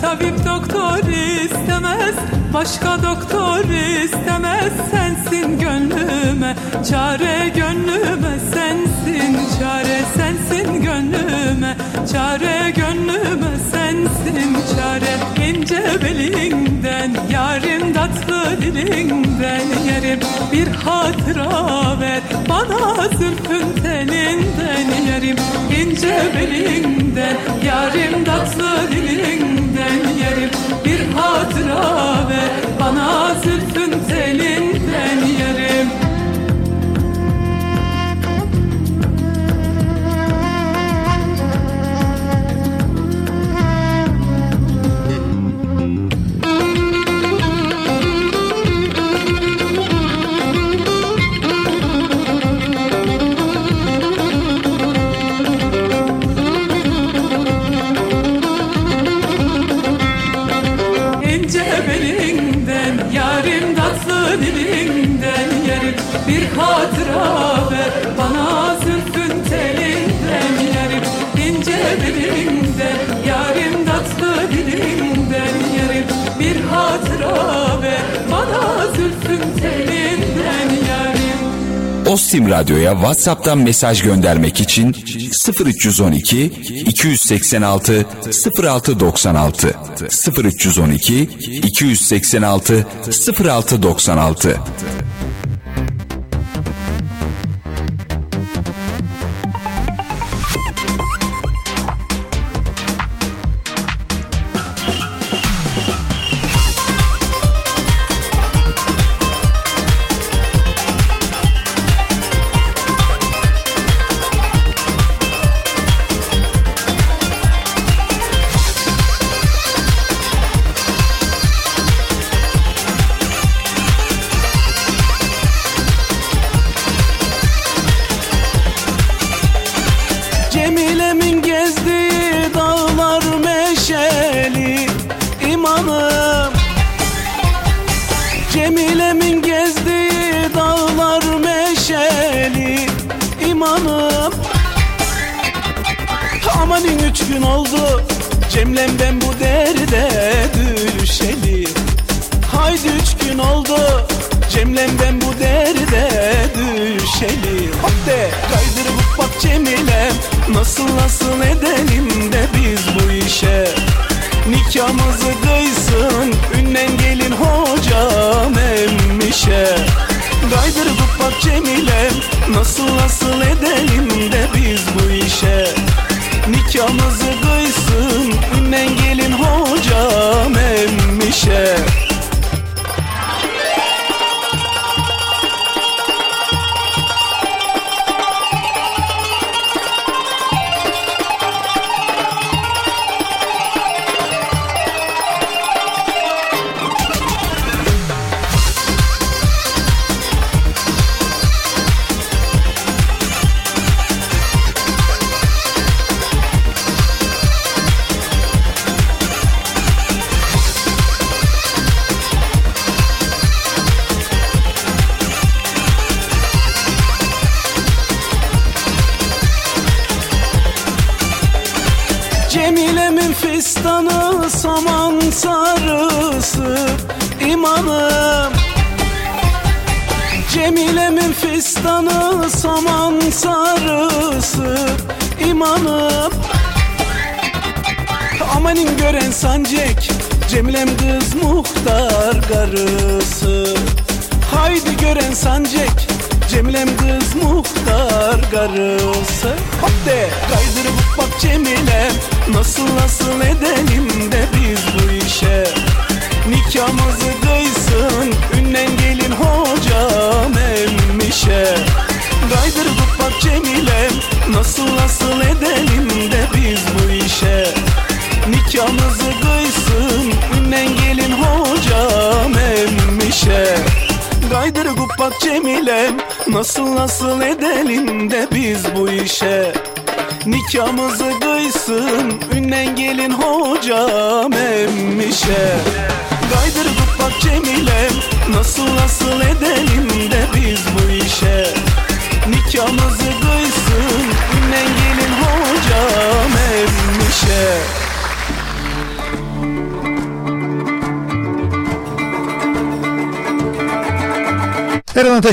[0.00, 1.08] Tabip doktor
[1.44, 2.14] istemez
[2.54, 3.64] Başka doktor
[4.04, 6.51] istemez Sensin gönlüme
[6.90, 11.76] Çare gönlüme sensin Çare sensin gönlüme.
[12.12, 19.62] Çare gönlüme sensin Çare ince belinden Yarim tatlı dilinden.
[19.86, 20.20] Yerim
[20.52, 24.86] bir hatıra ver Bana zülfün telinden.
[25.06, 25.36] Yerim
[25.80, 30.00] ince belinden Yarim tatlı dilinden.
[30.20, 30.50] Yerim
[30.84, 32.50] bir hatıra ver
[32.80, 34.61] Bana zülfün telinden
[66.28, 71.04] bir hatıra ver Bana zülfün telinden Yerim
[71.48, 72.98] ince belinden
[73.28, 76.06] Yarim tatlı dilinden Yerim
[76.40, 78.02] bir hatıra ver
[78.32, 81.32] Bana zülfün telinden Yarim
[82.12, 84.96] Ostim Radyo'ya WhatsApp'tan mesaj göndermek için
[85.64, 86.44] 0312
[86.86, 88.06] 286
[88.62, 89.74] 0696
[90.44, 91.22] 0312
[91.62, 92.86] 286
[93.44, 94.60] 0696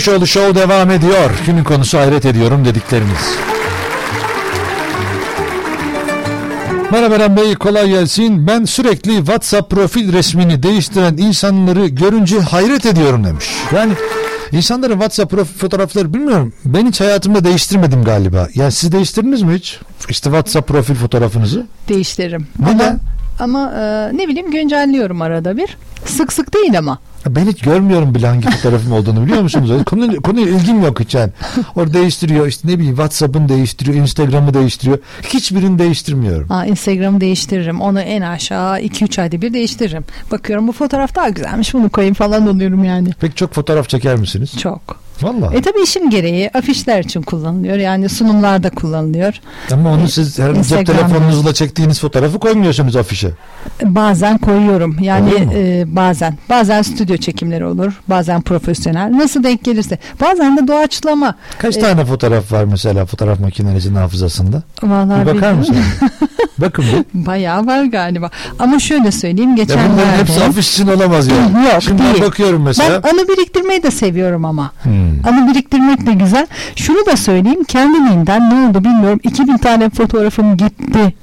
[0.10, 1.30] Ateşoğlu Show devam ediyor.
[1.46, 3.38] Günün konusu hayret ediyorum dediklerimiz.
[6.92, 8.48] Merhaba Eren Bey kolay gelsin.
[8.48, 13.46] Ben sürekli WhatsApp profil resmini değiştiren insanları görünce hayret ediyorum demiş.
[13.76, 13.94] Yani
[14.52, 16.54] insanların WhatsApp profil fotoğrafları bilmiyorum.
[16.66, 18.48] Ben hiç hayatımda değiştirmedim galiba.
[18.56, 19.80] Yani siz değiştirdiniz mi hiç?
[20.10, 21.66] İşte WhatsApp profil fotoğrafınızı.
[21.90, 22.48] Değiştiririm.
[22.60, 22.90] Neden?
[22.90, 23.00] Ama,
[23.40, 25.78] ama e, ne bileyim güncelliyorum arada bir.
[26.06, 27.00] Sık sık değil ama.
[27.28, 29.84] Ben hiç görmüyorum bile hangi fotoğrafım olduğunu biliyor musunuz?
[29.86, 31.32] Konu, konuya ilgim yok hiç yani.
[31.76, 35.00] Orada değiştiriyor işte ne bileyim WhatsApp'ını değiştiriyor, Instagram'ı değiştiriyor.
[35.22, 36.52] Hiçbirini değiştirmiyorum.
[36.52, 37.82] Aa, Instagram'ı değiştiririm.
[37.82, 40.04] Onu en aşağı 2-3 ayda bir değiştiririm.
[40.32, 43.10] Bakıyorum bu fotoğraf daha güzelmiş bunu koyayım falan oluyorum yani.
[43.22, 44.58] Peki çok fotoğraf çeker misiniz?
[44.58, 45.09] Çok.
[45.22, 45.54] Valla.
[45.54, 47.78] E tabii işim gereği afişler için kullanılıyor.
[47.78, 49.34] Yani sunumlarda kullanılıyor.
[49.74, 53.30] Ama onu siz her cep telefonunuzla çektiğiniz fotoğrafı koymuyorsunuz afişe.
[53.84, 54.98] Bazen koyuyorum.
[55.02, 56.38] Yani e, bazen.
[56.50, 57.94] Bazen stüdyo çekimleri olur.
[58.08, 59.12] Bazen profesyonel.
[59.18, 59.98] Nasıl denk gelirse.
[60.22, 61.36] Bazen de doğaçlama.
[61.58, 64.64] Kaç E, tane fotoğraf var mesela fotoğraf makinenizin hafızasında?
[64.84, 65.58] Vallahi Bir bakar bilmiyorum.
[65.60, 65.86] mısınız?
[66.58, 67.26] Bakın bir.
[67.26, 68.30] Bayağı var galiba.
[68.60, 70.18] Ama şöyle söyleyeyim Ya bunların geçenlerde.
[70.22, 71.36] hepsi afiş için olamaz ya.
[71.74, 72.14] Yok Şimdi değil.
[72.16, 73.04] ben bakıyorum mesela.
[73.04, 74.72] Ben anı biriktirmeyi de seviyorum ama.
[74.84, 75.09] Hmm.
[75.24, 76.48] Anı biriktirmek de güzel.
[76.76, 79.20] Şunu da söyleyeyim kendiliğinden ne oldu bilmiyorum.
[79.24, 81.14] 2000 tane fotoğrafım gitti.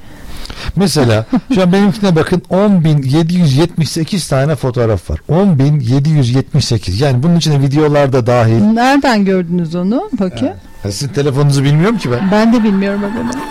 [0.77, 5.21] Mesela şu an benimkine bakın 10.778 tane fotoğraf var.
[5.31, 8.61] 10.778 yani bunun içine videolar da dahil.
[8.63, 10.11] Nereden gördünüz onu?
[10.21, 10.55] Bakayım.
[10.85, 12.31] Ya Sizin telefonunuzu bilmiyorum ki ben.
[12.33, 13.43] Ben de bilmiyorum adını.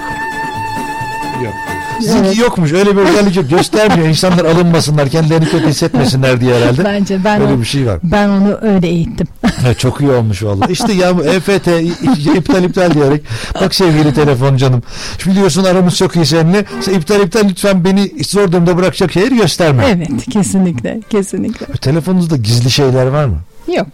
[1.46, 1.54] Yok.
[2.02, 2.38] Sizinki Evet.
[2.38, 2.74] yokmuş.
[2.74, 3.50] Öyle bir özellik yok.
[3.50, 4.08] Göstermiyor.
[4.10, 5.10] İnsanlar alınmasınlar.
[5.10, 6.84] Kendilerini kötü hissetmesinler diye herhalde.
[6.84, 8.00] Bence ben Öyle o- bir şey var.
[8.04, 9.28] Ben onu öyle eğittim.
[9.42, 10.72] Ha, çok iyi olmuş vallahi.
[10.72, 11.68] İşte ya bu EFT
[12.38, 13.22] iptal iptal diyerek.
[13.62, 14.84] Bak sevgili telefon canım.
[15.28, 16.66] Biliyorsun aramız çok iyi seninle.
[16.82, 19.86] Sen iptal iptal lütfen beni zor durumda bırakacak şeyler gösterme.
[19.88, 21.66] evet kesinlikle kesinlikle.
[21.66, 23.38] Telefonunuzda gizli şeyler var mı?
[23.78, 23.88] Yok.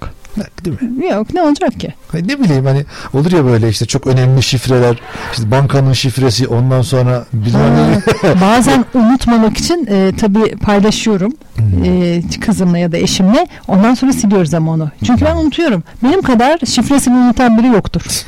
[0.65, 1.07] Değil mi?
[1.07, 1.93] Yok ne olacak ki?
[2.13, 4.99] Ne bileyim hani olur ya böyle işte çok önemli şifreler
[5.34, 8.01] işte bankanın şifresi ondan sonra bilmem ne.
[8.41, 11.84] Bazen unutmamak için e, tabii paylaşıyorum Hmm.
[11.84, 13.47] e, kızımla ya da eşimle.
[13.67, 14.89] Ondan sonra siliyoruz ama onu.
[15.05, 15.84] Çünkü ben unutuyorum.
[16.03, 18.01] Benim kadar şifresini unutan biri yoktur.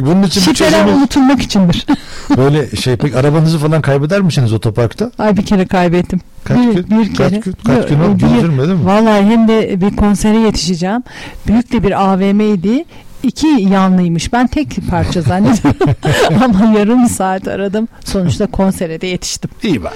[0.00, 1.86] Bunun için Şifreler çözümü unutulmak içindir.
[2.36, 5.10] böyle şey pek arabanızı falan kaybeder misiniz otoparkta?
[5.18, 6.20] Ay bir kere kaybettim.
[6.44, 6.86] Kaç bir, gün?
[7.02, 7.40] bir Kaç kere.
[7.40, 7.54] gün?
[7.66, 8.16] Kaç gün oldu?
[8.18, 8.86] bir- Güldürme değil mi?
[8.86, 11.02] Vallahi hem de bir konsere yetişeceğim.
[11.46, 12.84] Büyük de bir AVM'ydi.
[13.22, 14.32] İki yanlıymış.
[14.32, 15.96] Ben tek parça zannediyorum.
[16.44, 17.88] Ama yarım saat aradım.
[18.04, 19.50] Sonuçta konsere de yetiştim.
[19.62, 19.94] İyi bari.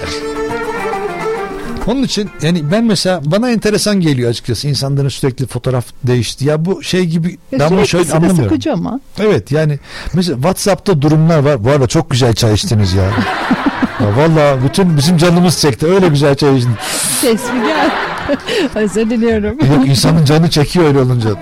[1.87, 6.45] Onun için yani ben mesela bana enteresan geliyor açıkçası insanların sürekli fotoğraf değişti.
[6.45, 8.43] Ya bu şey gibi Ya ben bunu şöyle anlamıyorum.
[8.43, 8.99] sıkıcı ama.
[9.19, 9.79] Evet yani
[10.13, 11.63] mesela WhatsApp'ta durumlar var.
[11.63, 13.03] Bu arada çok güzel çay içtiniz ya.
[14.01, 15.87] ya Valla bütün bizim canımız çekti.
[15.87, 16.77] Öyle güzel çay içtiniz.
[17.21, 17.91] Ses mi gel?
[18.75, 19.57] Özür diliyorum.
[19.77, 21.29] Yok insanın canı çekiyor öyle olunca.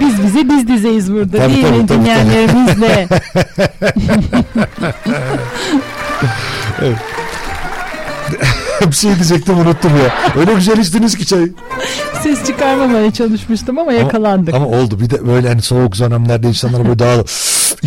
[0.00, 3.08] Biz bize biz dizeyiz burada Tabii, değil tabii, mi tabii, dinleyenlerimizle?
[8.90, 10.14] Bir şey diyecektim unuttum ya.
[10.40, 11.52] Öyle güzel içtiniz ki çayı.
[12.22, 14.54] Ses çıkarmamaya çalışmıştım ama yakalandık.
[14.54, 15.00] Ama, ama oldu.
[15.00, 17.14] Bir de böyle hani soğuk dönemlerde insanlar böyle daha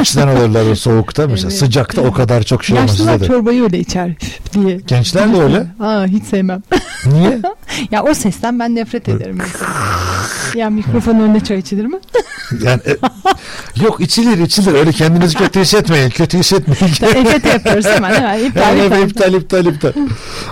[0.01, 1.27] içten alırlar o soğukta.
[1.27, 1.59] Mesela Evet.
[1.59, 3.27] sıcakta o kadar çok şey olmaz Yaşlılar size de.
[3.27, 4.11] çorbayı öyle içer
[4.53, 4.75] diye.
[4.87, 5.65] Gençler de öyle.
[5.79, 6.63] Aa, hiç sevmem.
[7.05, 7.39] Niye?
[7.91, 9.37] ya o sesten ben nefret ederim.
[10.55, 11.97] Ya mikrofonun önünde çay içilir mi?
[12.63, 12.97] Yani e,
[13.83, 14.73] yok içilir içilir.
[14.73, 16.09] Öyle kendinizi kötü hissetmeyin.
[16.09, 16.93] Kötü hissetmeyin.
[17.25, 19.03] EFT yapıyoruz hemen hemen iptal iptal.
[19.07, 19.93] iptal iptal iptal.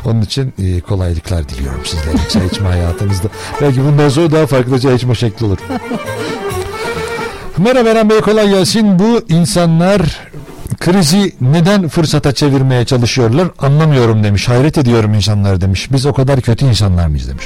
[0.06, 3.28] Onun için e, kolaylıklar diliyorum sizlere çay içme hayatınızda.
[3.62, 5.58] Belki bundan sonra daha farklı çay içme şekli olur.
[7.58, 9.00] Merhaba Eren Bey kolay gelsin.
[9.00, 10.02] Bu insanlar
[10.80, 14.50] krizi neden fırsata çevirmeye çalışıyorlar anlamıyorum demiş.
[14.50, 15.92] Hayret ediyorum insanlar demiş.
[15.92, 17.46] Biz o kadar kötü insanlar mıyız demiş.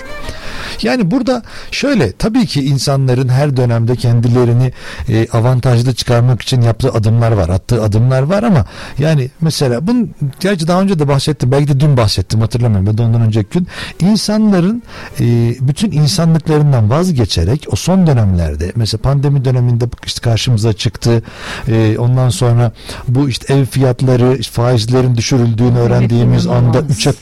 [0.82, 4.74] Yani burada şöyle tabii ki insanların her dönemde kendilerini
[5.09, 7.49] e, avantajlı çıkarmak için yaptığı adımlar var.
[7.49, 8.65] Attığı adımlar var ama
[8.99, 11.51] yani mesela bunun gerçi daha önce de bahsettim.
[11.51, 12.88] Belki de dün bahsettim hatırlamıyorum.
[12.88, 13.68] Ya da ondan önceki gün.
[13.99, 14.84] insanların
[15.20, 21.24] e, bütün insanlıklarından vazgeçerek o son dönemlerde mesela pandemi döneminde işte karşımıza çıktı.
[21.68, 22.72] E, ondan sonra
[23.07, 26.97] bu işte ev fiyatları işte faizlerin düşürüldüğünü öğrendiğimiz anda inanılmaz.
[26.97, 27.13] 3'e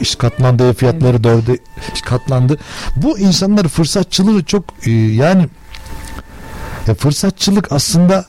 [0.00, 1.58] işte katlandı ev fiyatları 4'e
[2.04, 2.58] katlandı.
[2.96, 5.48] Bu insanlar fırsatçılığı çok e, yani
[6.86, 8.24] ya fırsatçılık aslında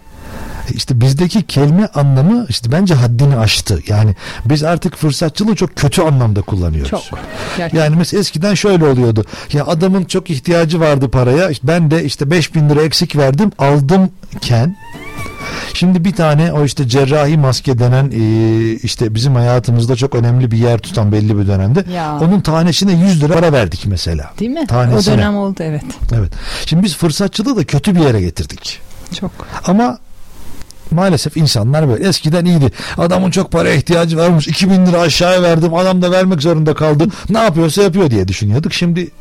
[0.72, 3.80] işte bizdeki kelime anlamı işte bence haddini aştı.
[3.88, 6.89] Yani biz artık fırsatçılığı çok kötü anlamda kullanıyoruz.
[6.89, 7.01] Çok.
[7.58, 7.84] Gerçekten.
[7.84, 9.26] Yani mesela eskiden şöyle oluyordu.
[9.54, 11.49] Ya adamın çok ihtiyacı vardı paraya.
[11.49, 14.76] İşte ben de işte 5000 lira eksik verdim aldımken
[15.74, 20.57] Şimdi bir tane o işte cerrahi maske denen e, işte bizim hayatımızda çok önemli bir
[20.57, 21.86] yer tutan belli bir dönemde.
[21.93, 22.19] Ya.
[22.19, 24.32] Onun tanesine 100 lira para verdik mesela.
[24.39, 24.67] Değil mi?
[24.67, 25.13] Tanesine.
[25.13, 25.84] O dönem oldu evet.
[26.13, 26.32] Evet.
[26.65, 28.82] Şimdi biz fırsatçılığı da kötü bir yere getirdik.
[29.19, 29.32] Çok.
[29.67, 29.97] Ama
[30.91, 32.07] maalesef insanlar böyle.
[32.07, 32.71] Eskiden iyiydi.
[32.97, 34.47] Adamın çok paraya ihtiyacı varmış.
[34.47, 35.74] 2000 lira aşağıya verdim.
[35.74, 37.07] Adam da vermek zorunda kaldı.
[37.30, 38.74] Ne yapıyorsa yapıyor diye düşünüyorduk.
[38.74, 39.11] Şimdi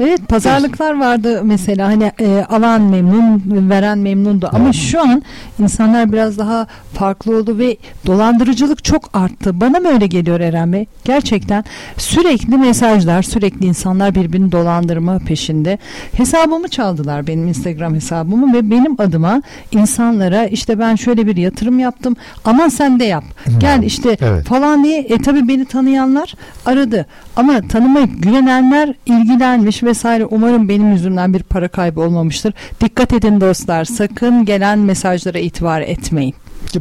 [0.00, 5.22] Evet pazarlıklar vardı mesela hani e, alan memnun veren memnundu ama şu an
[5.58, 7.76] insanlar biraz daha farklı oldu ve
[8.06, 9.60] dolandırıcılık çok arttı.
[9.60, 10.86] Bana mı öyle geliyor Eren Bey?
[11.04, 11.64] Gerçekten
[11.96, 15.78] sürekli mesajlar sürekli insanlar birbirini dolandırma peşinde.
[16.12, 19.42] Hesabımı çaldılar benim Instagram hesabımı ve benim adıma
[19.72, 23.24] insanlara işte ben şöyle bir yatırım yaptım aman sen de yap.
[23.58, 24.46] Gel işte Evet.
[24.46, 26.34] falan diye e tabi beni tanıyanlar
[26.66, 30.24] aradı ama tanımayıp güvenenler ilgilenmiş vesaire.
[30.24, 32.54] Umarım benim yüzümden bir para kaybı olmamıştır.
[32.80, 33.84] Dikkat edin dostlar.
[33.84, 36.34] Sakın gelen mesajlara itibar etmeyin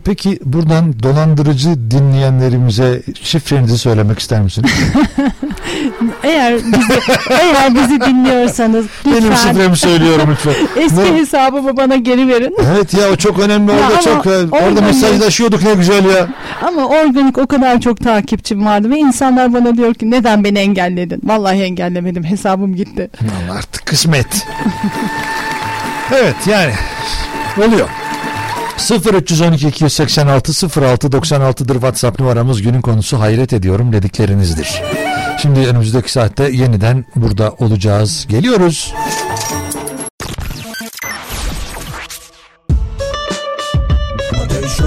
[0.05, 4.71] peki buradan dolandırıcı dinleyenlerimize şifrenizi söylemek ister misiniz?
[6.23, 10.53] eğer bizi, eğer bizi dinliyorsanız Benim lütfen şifremi söylüyorum lütfen.
[10.83, 11.17] eski Ne?
[11.17, 14.81] hesabımı bana geri verin Evet ya o çok önemli Ya orada ama çok e, orada
[14.81, 16.27] mesajlaşıyorduk ne güzel ya.
[16.67, 21.21] ama organik o kadar çok takipçim vardı ve insanlar bana diyor ki neden beni engelledin
[21.23, 24.47] vallahi engellemedim hesabım gitti Allah artık kısmet.
[26.13, 26.73] evet yani
[27.67, 27.89] oluyor.
[28.77, 32.61] 0312 286 06 96'dır WhatsApp numaramız.
[32.61, 34.81] Günün konusu hayret ediyorum dediklerinizdir.
[35.41, 38.27] Şimdi önümüzdeki saatte yeniden burada olacağız.
[38.29, 38.93] Geliyoruz.
[44.35, 44.81] Ateş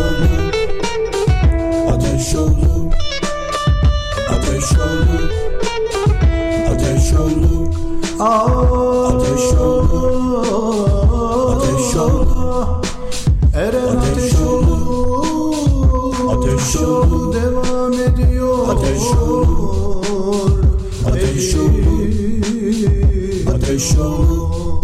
[23.80, 24.82] Ateş olur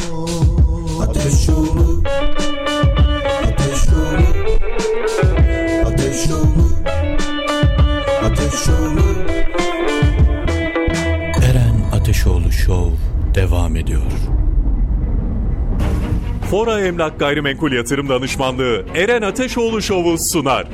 [1.02, 2.04] Ateş olur
[3.44, 4.60] Ateş olur
[5.86, 6.70] Ateş olur
[8.24, 9.16] Ateş olur
[11.42, 12.96] Eren Ateşoğlu Show
[13.34, 14.02] devam ediyor.
[16.50, 20.66] Fora Emlak Gayrimenkul Yatırım Danışmanlığı Eren Ateşoğlu Show'u sunar.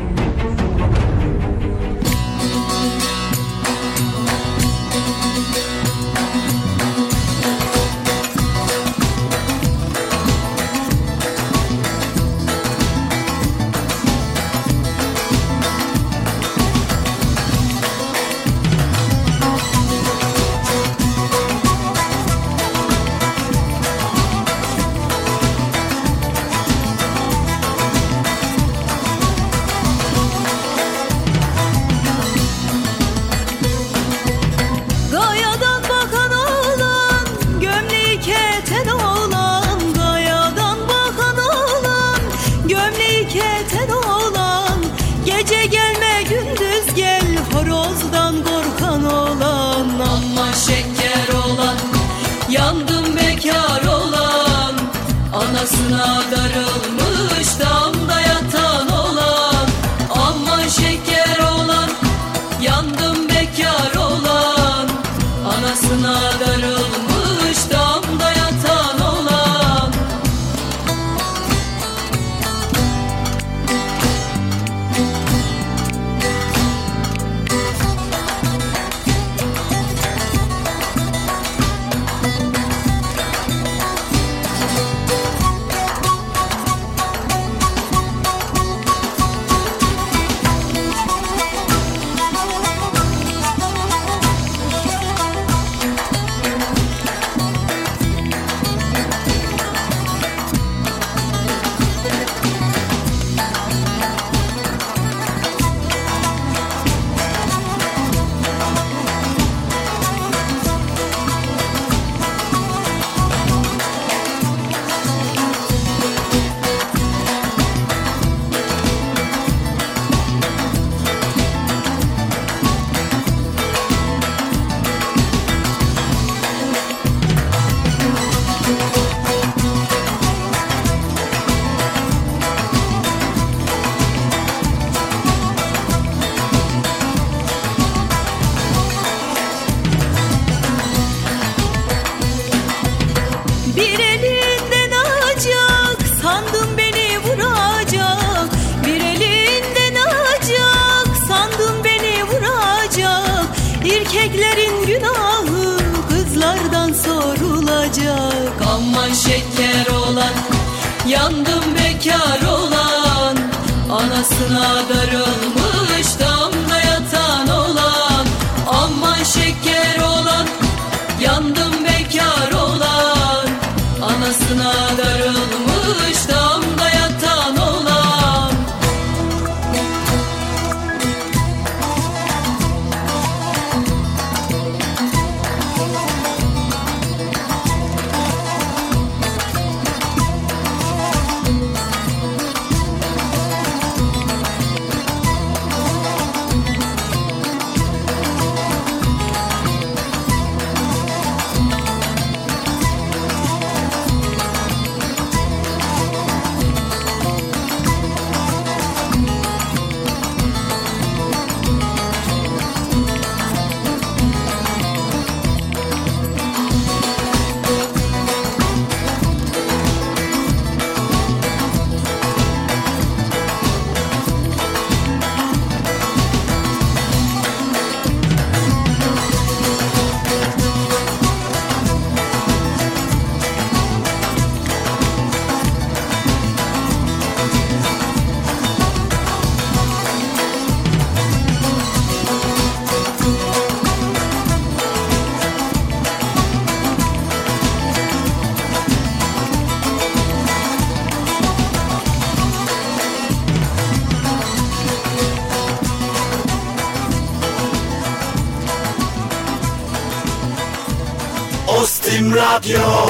[262.63, 263.02] Ostim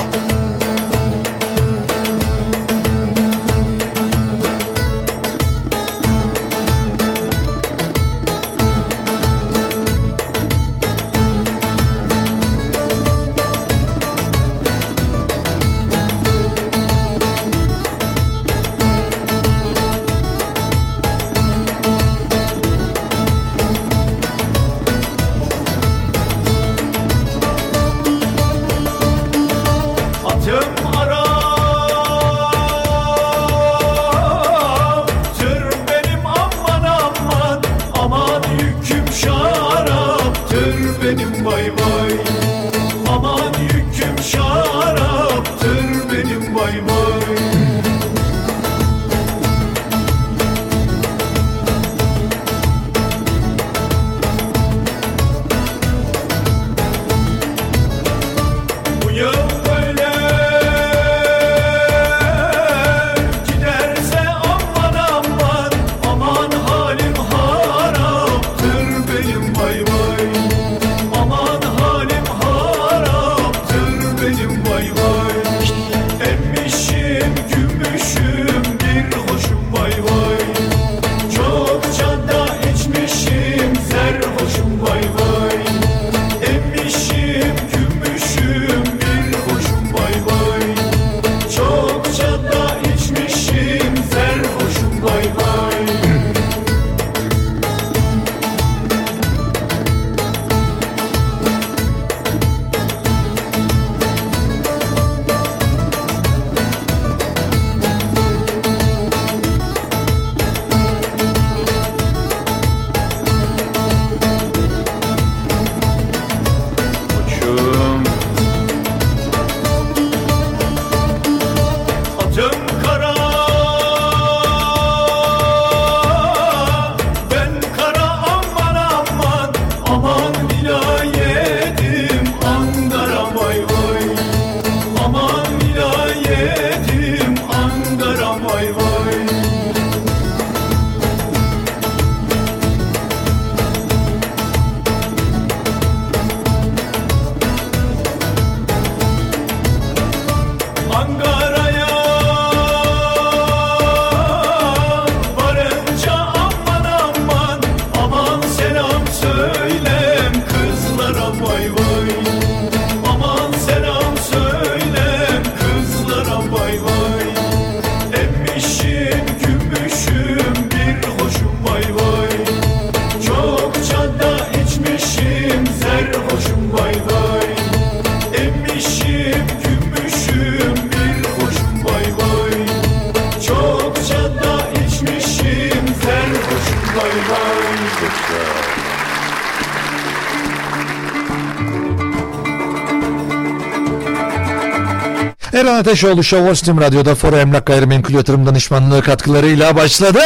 [195.93, 200.21] Ateşoğlu Show Ostim Radyo'da Fora Emlak Gayrimenkul Yatırım Danışmanlığı katkılarıyla başladı.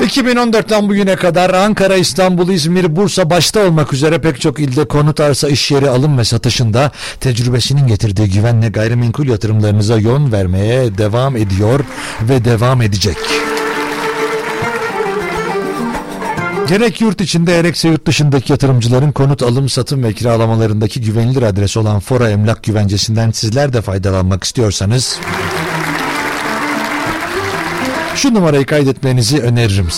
[0.00, 5.48] 2014'ten bugüne kadar Ankara, İstanbul, İzmir, Bursa başta olmak üzere pek çok ilde konut arsa
[5.48, 11.80] iş yeri alım ve satışında tecrübesinin getirdiği güvenle gayrimenkul yatırımlarınıza yön vermeye devam ediyor
[12.22, 13.16] ve devam edecek.
[16.68, 22.00] Gerek yurt içinde gerekse yurt dışındaki yatırımcıların konut alım, satım ve kiralamalarındaki güvenilir adres olan
[22.00, 25.20] Fora Emlak Güvencesi'nden sizler de faydalanmak istiyorsanız
[28.18, 29.88] şu numarayı kaydetmenizi öneririm.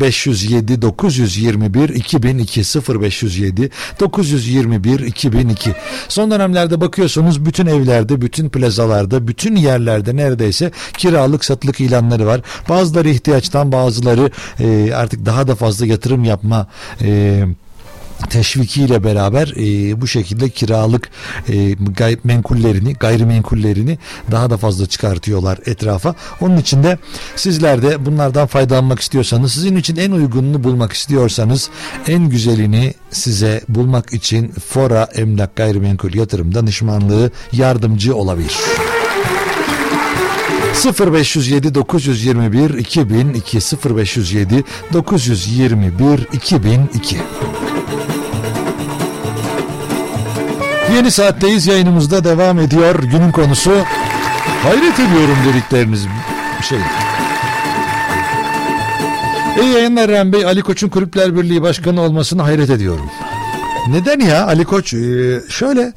[0.00, 2.60] 0507 921 2002
[3.00, 5.74] 0507 921 2002.
[6.08, 12.40] Son dönemlerde bakıyorsunuz bütün evlerde, bütün plazalarda, bütün yerlerde neredeyse kiralık satılık ilanları var.
[12.68, 16.66] Bazıları ihtiyaçtan, bazıları e, artık daha da fazla yatırım yapma
[17.02, 17.44] e,
[18.30, 21.08] teşvikiyle beraber e, bu şekilde kiralık
[21.48, 23.98] e, gayrimenkullerini gayrimenkullerini
[24.30, 26.14] daha da fazla çıkartıyorlar etrafa.
[26.40, 26.98] Onun için de
[27.36, 31.70] sizler de bunlardan faydalanmak istiyorsanız sizin için en uygununu bulmak istiyorsanız
[32.08, 38.56] en güzelini size bulmak için Fora Emlak Gayrimenkul Yatırım Danışmanlığı yardımcı olabilir.
[40.84, 47.16] 0507 921 2002 0507 921 2002
[50.94, 53.02] Yeni saatteyiz yayınımızda devam ediyor.
[53.02, 53.72] Günün konusu
[54.62, 56.06] hayret ediyorum dedikleriniz
[56.58, 56.78] bir şey.
[59.62, 60.44] İyi yayınlar Eren Bey.
[60.44, 63.10] Ali Koç'un Kulüpler Birliği Başkanı olmasını hayret ediyorum.
[63.90, 64.94] Neden ya Ali Koç?
[64.94, 65.92] Ee, şöyle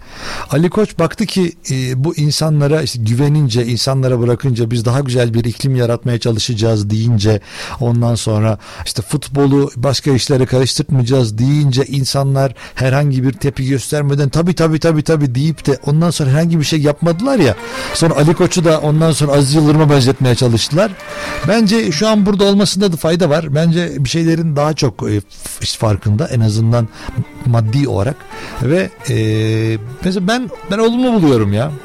[0.49, 5.43] Ali Koç baktı ki e, bu insanlara işte güvenince, insanlara bırakınca biz daha güzel bir
[5.43, 7.41] iklim yaratmaya çalışacağız deyince
[7.79, 14.79] ondan sonra işte futbolu başka işlere karıştırmayacağız deyince insanlar herhangi bir tepki göstermeden tabi tabi
[14.79, 17.55] tabi tabi deyip de ondan sonra herhangi bir şey yapmadılar ya.
[17.93, 20.91] Sonra Ali Koç'u da ondan sonra Aziz Yıldırım'a benzetmeye çalıştılar.
[21.47, 23.55] Bence şu an burada olmasında da fayda var.
[23.55, 25.21] Bence bir şeylerin daha çok e,
[25.79, 26.87] farkında en azından
[27.45, 28.15] maddi olarak
[28.63, 29.17] ve e,
[30.03, 31.71] mesela ben ben olumlu buluyorum ya.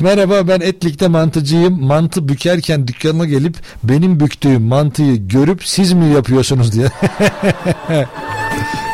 [0.00, 1.82] Merhaba ben Etlik'te mantıcıyım.
[1.82, 6.86] Mantı bükerken dükkanıma gelip benim büktüğüm mantıyı görüp siz mi yapıyorsunuz diye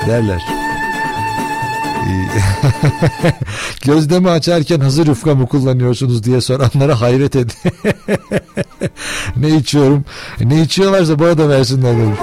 [0.07, 0.66] derler.
[3.85, 7.51] Gözleme açarken hazır yufka mı kullanıyorsunuz diye soranlara hayret ed.
[9.37, 10.05] ne içiyorum?
[10.41, 12.19] Ne içiyorlarsa bana da versinler demiş.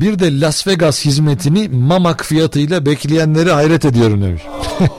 [0.00, 4.42] Bir de Las Vegas hizmetini mamak fiyatıyla bekleyenleri hayret ediyorum demiş.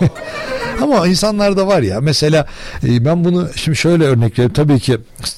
[0.82, 2.46] Ama insanlarda var ya mesela
[2.84, 4.54] e, ben bunu şimdi şöyle örnek vereyim.
[4.54, 4.92] Tabii ki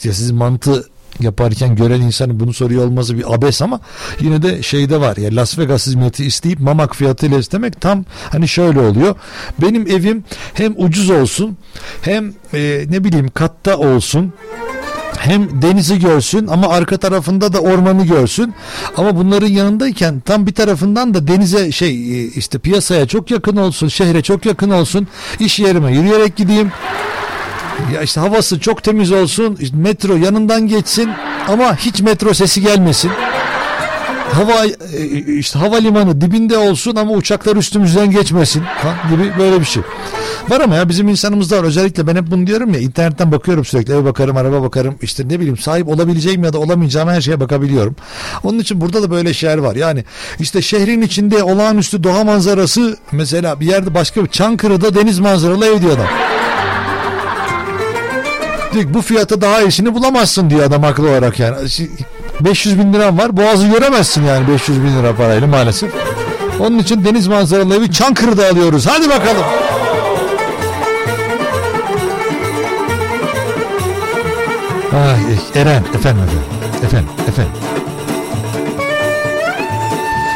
[0.04, 0.90] ya siz mantı
[1.22, 3.80] yaparken gören insanın bunu soruyor olması bir abes ama
[4.20, 8.80] yine de şeyde var ya Las Vegas hizmeti isteyip mamak fiyatıyla istemek tam hani şöyle
[8.80, 9.16] oluyor.
[9.62, 11.58] Benim evim hem ucuz olsun
[12.02, 14.34] hem e, ne bileyim katta olsun
[15.22, 18.54] hem denizi görsün ama arka tarafında da ormanı görsün.
[18.98, 24.22] Ama bunların yanındayken tam bir tarafından da denize şey işte piyasaya çok yakın olsun, şehre
[24.22, 25.08] çok yakın olsun.
[25.40, 26.72] iş yerime yürüyerek gideyim.
[27.94, 31.10] Ya işte havası çok temiz olsun, işte metro yanından geçsin
[31.48, 33.12] ama hiç metro sesi gelmesin.
[34.32, 34.66] Hava
[35.40, 38.64] işte havalimanı dibinde olsun ama uçaklar üstümüzden geçmesin
[39.12, 39.84] gibi böyle bir şey.
[40.50, 41.64] Var ama ya bizim insanımızda var.
[41.64, 43.94] Özellikle ben hep bunu diyorum ya internetten bakıyorum sürekli.
[43.94, 44.96] Eve bakarım, araba bakarım.
[45.02, 47.96] işte ne bileyim sahip olabileceğim ya da olamayacağım her şeye bakabiliyorum.
[48.44, 49.76] Onun için burada da böyle şeyler var.
[49.76, 50.06] Yani
[50.40, 55.82] işte şehrin içinde olağanüstü doğa manzarası mesela bir yerde başka bir Çankırı'da deniz manzaralı ev
[55.82, 56.08] diyor adam.
[58.74, 61.56] Bu fiyata daha iyisini bulamazsın diyor adam haklı olarak yani.
[62.42, 65.92] 500 bin liram var boğazı göremezsin yani 500 bin lira parayla maalesef.
[66.60, 68.88] Onun için deniz manzaralı evi Çankırı'da alıyoruz.
[68.88, 69.44] Hadi bakalım.
[74.94, 76.40] Ay, Eren efendim efendim
[76.84, 77.71] efendim efendim.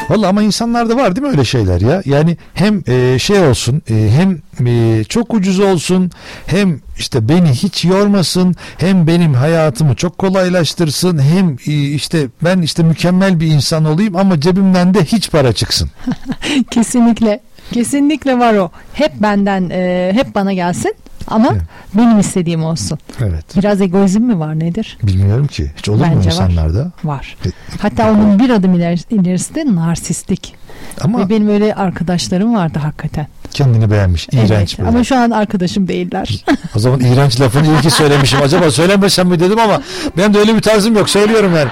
[0.10, 2.02] Valla ama insanlarda var değil mi öyle şeyler ya?
[2.06, 6.12] Yani hem e, şey olsun e, hem e, çok ucuz olsun
[6.46, 12.84] hem işte beni hiç yormasın hem benim hayatımı çok kolaylaştırsın hem e, işte ben işte
[12.84, 15.90] mükemmel bir insan olayım ama cebimden de hiç para çıksın.
[16.72, 17.40] Kesinlikle.
[17.74, 18.72] Kesinlikle var o.
[18.94, 20.96] Hep benden e, hep bana gelsin.
[21.28, 21.62] Ama evet.
[21.94, 23.00] benim istediğim olsun.
[23.20, 23.46] Evet.
[23.58, 24.98] Biraz egoizm mi var nedir?
[25.04, 25.72] Bilmiyorum ki.
[25.78, 26.80] Hiç olur Bence mu insanlarda?
[26.80, 26.92] Var.
[27.04, 27.38] var.
[27.82, 28.74] Hatta onun bir adım
[29.10, 30.56] ilerisinde narsistik.
[31.02, 33.28] Ama Ve benim öyle arkadaşlarım vardı hakikaten.
[33.52, 34.28] Kendini beğenmiş.
[34.32, 34.90] İğrenç Evet, böyle.
[34.90, 36.46] ama şu an arkadaşım değiller.
[36.76, 38.42] O zaman iğrenç lafını iyi ki söylemişim.
[38.44, 39.82] Acaba söylemesem mi dedim ama
[40.18, 41.10] benim de öyle bir tarzım yok.
[41.10, 41.70] Söylüyorum yani.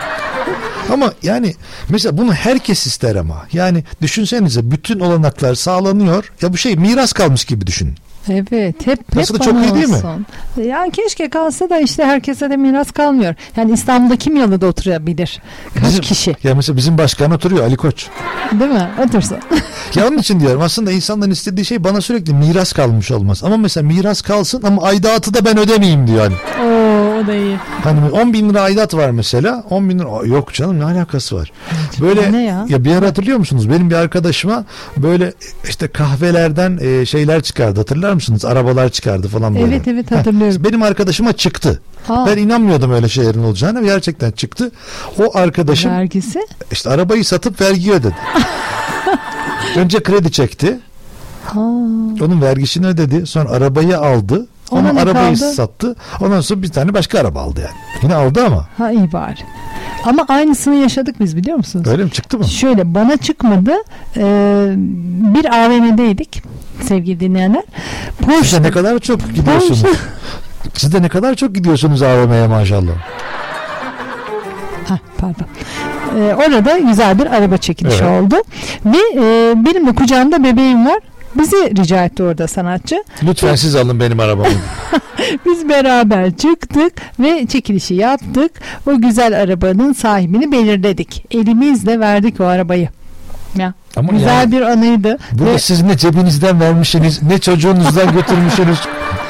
[0.92, 1.56] Ama yani
[1.90, 3.46] mesela bunu herkes ister ama.
[3.54, 6.32] Yani düşünsenize bütün olanaklar sağlanıyor.
[6.42, 7.96] Ya bu şey miras kalmış gibi düşünün.
[8.30, 8.56] Evet
[8.88, 9.98] hep, hep Aslında çok bana iyi değil mi?
[10.68, 13.36] Yani keşke kalsa da işte herkese de miras kalmıyor.
[13.58, 15.42] Yani İstanbul'da kim yalıda oturabilir?
[15.74, 18.08] Kaç Bizim- kişi Ya mesela bizim başkan oturuyor Ali Koç.
[18.60, 18.90] değil mi?
[19.08, 19.38] Otursun.
[19.96, 23.44] Ya onun için diyorum aslında insanların istediği şey bana sürekli miras kalmış olmaz.
[23.44, 26.20] Ama mesela miras kalsın ama aidatı da ben ödemeyeyim diyor.
[26.22, 26.83] Hani, Oo,
[27.24, 27.58] o da iyi.
[27.84, 31.36] hani 10 bin lira aidat var mesela 10 bin lira Aa, yok canım ne alakası
[31.36, 31.52] var.
[32.02, 32.66] Böyle ne ya?
[32.70, 33.70] bir ara hatırlıyor musunuz?
[33.70, 34.66] Benim bir arkadaşıma
[34.98, 35.34] böyle
[35.70, 38.46] işte kahvelerden e, şeyler çıkardı hatırlar mısınız?
[38.46, 39.66] Arabalar çıkardı falan böyle.
[39.76, 40.64] Evet evet Heh, hatırlıyorum.
[40.64, 41.82] benim arkadaşıma çıktı.
[42.10, 42.26] Aa.
[42.28, 44.72] Ben inanmıyordum öyle şeylerin olacağına gerçekten çıktı.
[45.20, 46.40] O arkadaşım Vergisi?
[46.72, 48.16] işte arabayı satıp vergi ödedi.
[49.78, 50.80] Önce kredi çekti.
[51.46, 51.60] Ha.
[52.22, 53.26] Onun vergisini ödedi.
[53.28, 54.48] Sonra arabayı aldı.
[54.74, 55.52] Ona Ama arabayı kaldı?
[55.54, 55.96] sattı.
[56.22, 57.76] Ondan sonra bir tane başka araba aldı yani.
[58.04, 58.68] Yine aldı ama.
[58.78, 59.40] Ha iyi bari.
[60.06, 61.88] Ama aynısını yaşadık biz biliyor musunuz?
[61.88, 62.46] Öyle mi çıktı mı?
[62.46, 63.72] Şöyle bana çıkmadı.
[64.18, 64.74] Ee,
[65.36, 66.44] bir AVM'deydik
[66.82, 67.64] sevgili dinleyenler.
[68.44, 69.84] Siz de ne kadar çok gidiyorsunuz.
[70.74, 72.92] Siz de ne kadar çok gidiyorsunuz AVM'ye maşallah.
[74.88, 75.46] Ha, pardon.
[76.20, 78.24] Ee, orada güzel bir araba çekilişi Evet.
[78.24, 78.36] oldu.
[78.86, 81.00] Ve e, benim de kucağımda bebeğim var.
[81.40, 83.04] Bizi rica etti orada sanatçı.
[83.24, 84.48] Lütfen siz alın benim arabamı.
[85.46, 88.52] Biz beraber çıktık ve çekilişi yaptık.
[88.88, 91.26] O güzel arabanın sahibini belirledik.
[91.32, 92.90] Elimizle verdik o arabayı.
[93.58, 93.74] Ya.
[93.96, 95.18] Ama güzel yani- bir anıydı.
[95.32, 98.80] Burada Ve siz ne cebinizden vermişsiniz ne çocuğunuzdan götürmüşsünüz.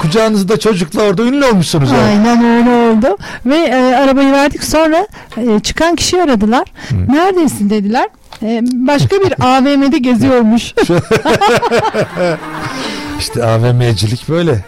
[0.02, 2.04] Kucağınızda çocukla orada ünlü olmuşsunuz yani.
[2.04, 3.18] Aynen öyle oldu.
[3.46, 5.08] Ve e, arabayı verdik sonra
[5.38, 6.68] e, çıkan kişi aradılar.
[7.08, 8.08] Neredesin dediler.
[8.44, 10.74] E, başka bir AVM'de geziyormuş.
[13.20, 14.66] İşte AVM'cilik böyle.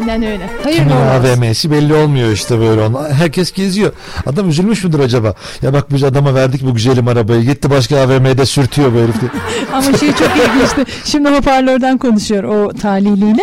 [0.00, 0.50] Aynen öyle.
[0.64, 1.42] Hayırlı olsun.
[1.42, 3.08] AVM'si belli olmuyor işte böyle ona.
[3.08, 3.92] Herkes geziyor.
[4.26, 5.34] Adam üzülmüş müdür acaba?
[5.62, 7.42] Ya bak biz adama verdik bu güzelim arabayı.
[7.42, 9.14] Gitti başka AVM'de sürtüyor bu herif.
[9.72, 10.84] Ama şey çok ilginçti.
[11.04, 13.42] Şimdi hoparlörden konuşuyor o talihliyle.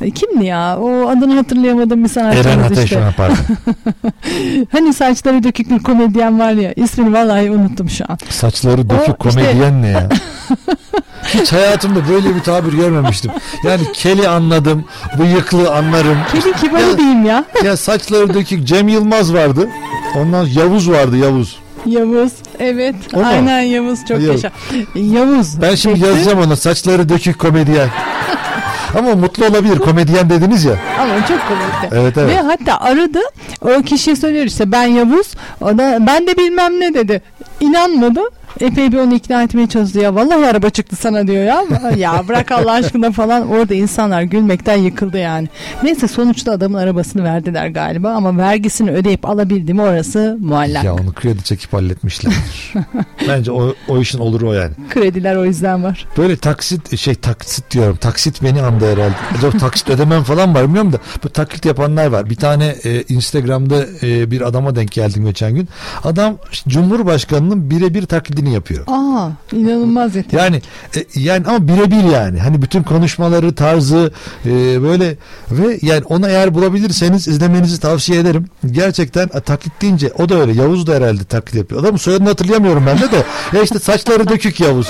[0.00, 0.78] E, Kimdi ya?
[0.78, 3.14] O adını hatırlayamadım bir sanatçımız Eren Ateş işte.
[3.16, 3.36] pardon.
[4.72, 6.72] Hani saçları dökük bir komedyen var ya.
[6.76, 8.18] İsmini vallahi unuttum şu an.
[8.28, 10.08] Saçları dökük O işte- komedyen ne ya?
[11.34, 13.30] Hiç hayatımda böyle bir tabir görmemiştim.
[13.64, 14.84] Yani keli anladım,
[15.18, 16.18] bıyıklı anlarım.
[16.32, 17.44] Kedi kibarı diyeyim ya.
[17.64, 19.68] Ya saçları dökük Cem Yılmaz vardı.
[20.16, 21.56] Ondan Yavuz vardı Yavuz.
[21.86, 22.32] Yavuz.
[22.58, 22.94] Evet.
[23.14, 23.26] O mu?
[23.26, 23.98] Aynen Yavuz.
[24.08, 24.44] Çok Yavuz.
[24.44, 24.50] yaşa.
[24.94, 25.62] Yavuz.
[25.62, 26.08] Ben şimdi çekti.
[26.08, 27.88] yazacağım ona saçları dökük komedyen.
[28.98, 30.74] Ama mutlu olabilir komedyen dediniz ya.
[31.00, 31.88] Ama çok komikti.
[32.00, 32.36] Evet, evet.
[32.36, 33.18] Ve hatta aradı.
[33.60, 35.26] O kişiye söylüyor işte ben Yavuz.
[35.60, 37.22] O da ben de bilmem ne dedi.
[37.60, 38.20] İnanmadı.
[38.60, 40.14] Epey bir onu ikna etmeye çalıştı ya.
[40.14, 41.64] Vallahi araba çıktı sana diyor ya.
[41.96, 43.48] ya bırak Allah aşkına falan.
[43.48, 45.48] Orada insanlar gülmekten yıkıldı yani.
[45.82, 48.12] Neyse sonuçta adamın arabasını verdiler galiba.
[48.12, 50.84] Ama vergisini ödeyip alabildi mi orası muallak.
[50.84, 52.72] Ya onu kredi çekip halletmişlerdir.
[53.28, 54.72] Bence o, o işin olur o yani.
[54.90, 56.06] Krediler o yüzden var.
[56.16, 57.96] Böyle taksit şey taksit diyorum.
[57.96, 59.14] Taksit beni andı herhalde.
[59.38, 60.98] Acaba taksit ödemem falan var bilmiyorum da.
[61.24, 62.30] Bu taklit yapanlar var.
[62.30, 65.68] Bir tane e, Instagram'da e, bir adama denk geldim geçen gün.
[66.04, 66.36] Adam
[66.68, 68.06] Cumhurbaşkanının birebir
[68.42, 68.84] taklidini yapıyor.
[68.86, 70.38] Aa inanılmaz yeter.
[70.38, 70.62] Yani
[70.96, 72.40] e, yani ama birebir yani.
[72.40, 74.12] Hani bütün konuşmaları, tarzı
[74.46, 75.16] e, böyle
[75.50, 78.46] ve yani onu eğer bulabilirseniz izlemenizi tavsiye ederim.
[78.70, 80.52] Gerçekten e, taklit deyince o da öyle.
[80.52, 81.80] Yavuz da herhalde taklit yapıyor.
[81.80, 83.24] Adamın soyadını hatırlayamıyorum ben de de.
[83.52, 84.88] Ya işte saçları dökük Yavuz.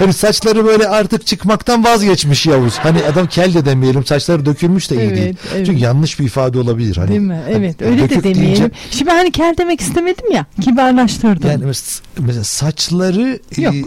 [0.00, 2.78] Hani saçları böyle artık çıkmaktan vazgeçmiş Yavuz.
[2.78, 5.36] Hani adam kel de demeyelim saçları dökülmüş de iyi Evet, değil.
[5.54, 5.66] evet.
[5.66, 6.96] Çünkü yanlış bir ifade olabilir.
[6.96, 7.40] Hani, Değil mi?
[7.44, 8.70] hani Evet öyle de dökük deyince- demeyelim.
[8.90, 10.46] Şimdi hani kel demek istemedim ya.
[10.60, 11.50] Kibarlaştırdım.
[11.50, 13.74] Yani mes- mesela saçları Yok.
[13.74, 13.82] e,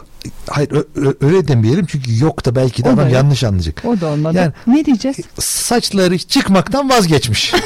[0.48, 3.14] hayır ö- ö- öyle demeyelim çünkü yok da belki de O da adam yok.
[3.16, 3.82] yanlış anlayacak.
[3.86, 4.38] O da olmadı.
[4.38, 5.18] Yani- ne diyeceğiz?
[5.40, 7.54] Saçları çıkmaktan vazgeçmiş.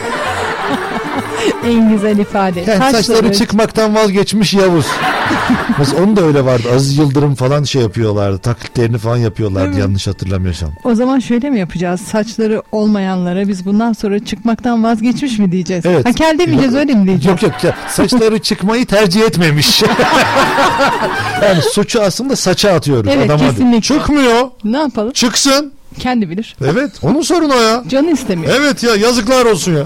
[1.65, 2.61] En güzel ifade.
[2.61, 4.85] Yani saçları çıkmaktan vazgeçmiş Yavuz.
[5.79, 6.67] Mesela onun da öyle vardı.
[6.75, 8.37] Aziz Yıldırım falan şey yapıyorlardı.
[8.37, 9.77] Taklitlerini falan yapıyorlardı Evet.
[9.79, 10.69] yanlış hatırlamıyorsam.
[10.83, 12.01] O zaman şöyle mi yapacağız?
[12.01, 15.85] Saçları olmayanlara biz bundan sonra çıkmaktan vazgeçmiş mi diyeceğiz?
[15.85, 16.05] Evet.
[16.05, 17.25] Ha kel demeyeceğiz öyle mi diyeceğiz?
[17.25, 19.83] Yok yok ya, saçları çıkmayı tercih etmemiş.
[21.43, 23.49] yani suçu aslında saça atıyoruz Evet, adama.
[23.49, 23.81] kesinlikle.
[23.81, 24.47] Çıkmıyor.
[24.63, 25.11] Ne yapalım?
[25.11, 25.73] Çıksın.
[25.99, 26.55] Kendi bilir.
[26.65, 27.83] Evet onun sorunu o ya.
[27.87, 28.53] Canı istemiyor.
[28.59, 29.83] Evet ya yazıklar olsun ya.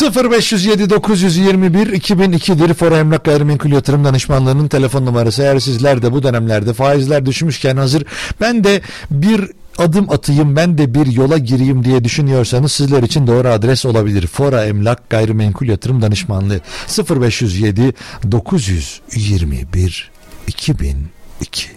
[0.00, 5.42] 0507 921 2002'dir Fora Emlak Gayrimenkul Yatırım Danışmanlığı'nın telefon numarası.
[5.42, 8.04] Eğer sizler de bu dönemlerde faizler düşmüşken hazır
[8.40, 13.48] ben de bir adım atayım ben de bir yola gireyim diye düşünüyorsanız sizler için doğru
[13.48, 14.26] adres olabilir.
[14.26, 16.60] Fora Emlak Gayrimenkul Yatırım Danışmanlığı
[17.10, 17.94] 0507
[18.32, 20.10] 921
[20.46, 21.70] 2002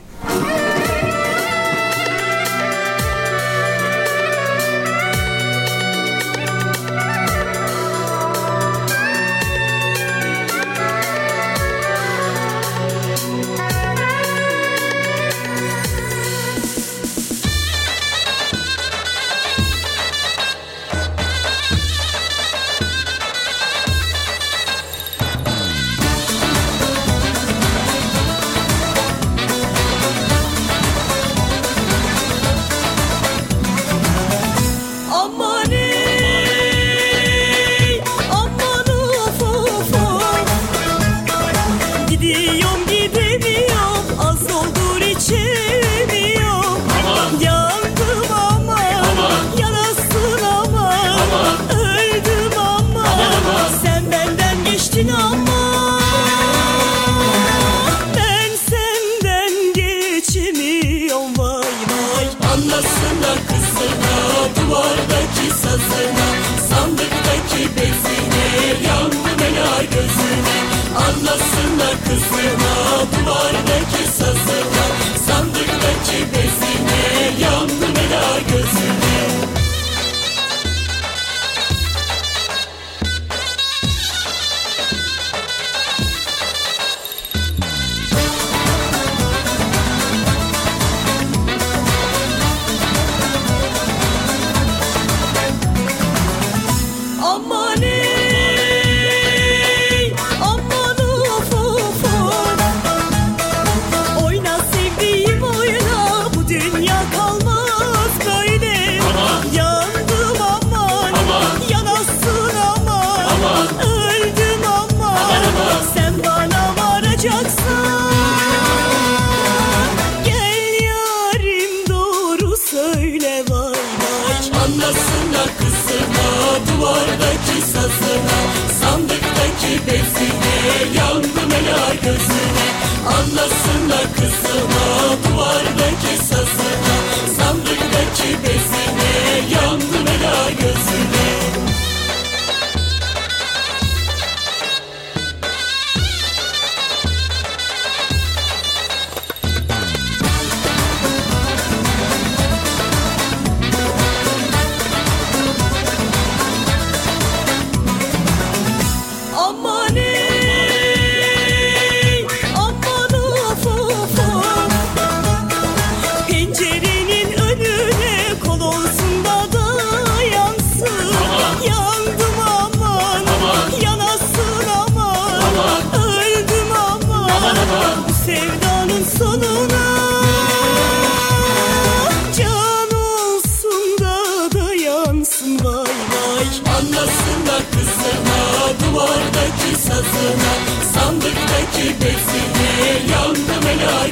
[133.08, 134.90] Anlasınlar kızıma
[135.24, 136.98] Duvardaki sazına
[137.38, 141.49] Sandıktaki bezine Yandım ela gözüne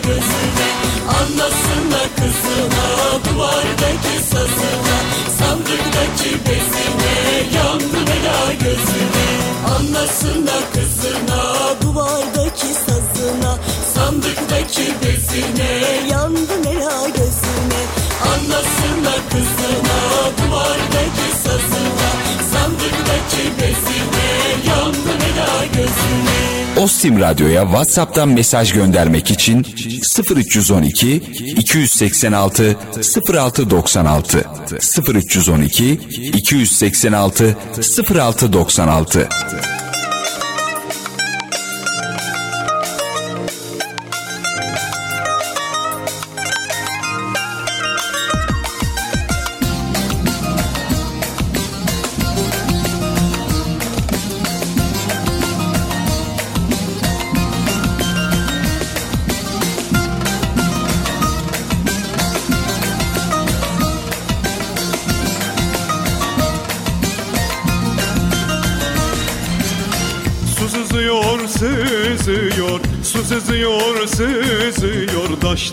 [0.08, 0.70] gözüne
[1.20, 2.86] Anlasınlar kızına
[3.26, 4.98] Duvardaki sazına
[5.40, 7.16] Sandıktaki bezine
[7.58, 9.28] Yandı bela gözüne.
[9.76, 11.42] Anlasınlar kızına
[11.82, 13.58] Duvardaki sazına
[13.94, 15.72] Sandıktaki bezine
[16.12, 17.82] Yandı bela gözüne.
[18.32, 20.00] Anlasınlar kızına
[20.38, 22.10] Duvardaki sazına
[22.52, 24.30] Sandıktaki bezine
[24.70, 26.27] Yandı bela gözüne.
[26.78, 29.66] Ostim Radyo'ya WhatsApp'tan mesaj göndermek için
[30.36, 31.16] 0312
[31.58, 32.76] 286
[33.34, 34.45] 0696
[35.08, 35.99] 0312
[36.34, 37.56] 286
[38.10, 39.28] 0696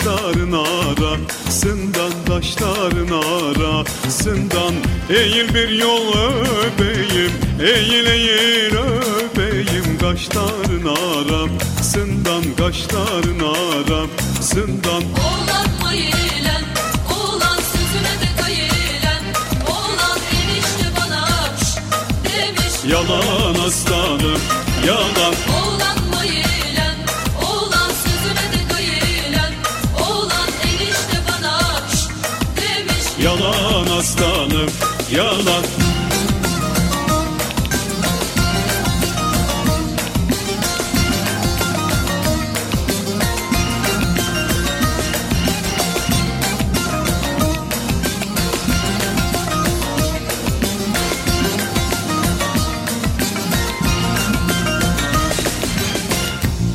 [0.04, 4.74] taşların arasından taşların arasından
[5.10, 9.98] Eğil bir yol öpeyim eğil eğil öpeyim.
[10.00, 13.43] Kaşların arasından kaşların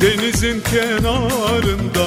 [0.00, 2.04] Denizin kenarında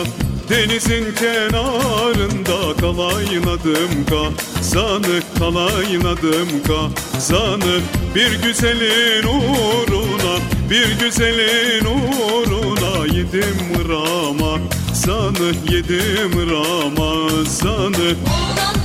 [0.50, 7.80] Denizin kenarında kalaynadım kazanı kalaynadım kazanı
[8.16, 10.38] Bir güzelin uğruna
[10.70, 18.84] bir güzelin uğruna yedim Ramazanı yedim Ramazanı Oğlan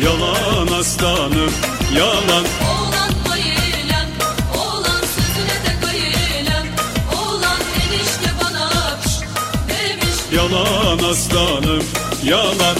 [0.00, 2.44] yalan aslanım yalan.
[2.70, 4.08] Oğlan mayilem,
[4.58, 6.66] oğlan sözüne de gayilem
[7.18, 8.70] Oğlan enişte bana
[9.02, 9.24] şşt
[9.68, 10.16] demiş.
[10.32, 11.84] Yalan aslanım
[12.24, 12.76] yalan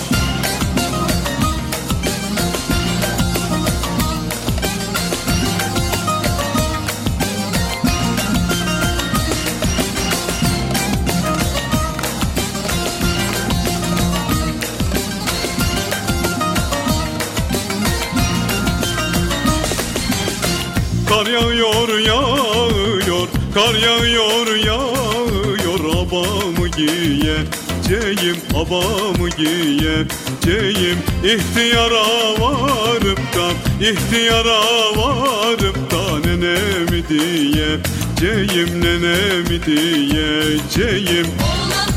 [21.16, 23.28] Kar yağıyor yağıyor.
[23.54, 25.80] Kar yağıyor yağıyor.
[25.80, 32.04] Abamı giyeceğim Abamı giyeceğim İhtiyara
[32.40, 34.60] varıp da İhtiyara
[34.96, 41.96] varıp da Nenemi diyeceğim Nenemi diyeceğim Oğlan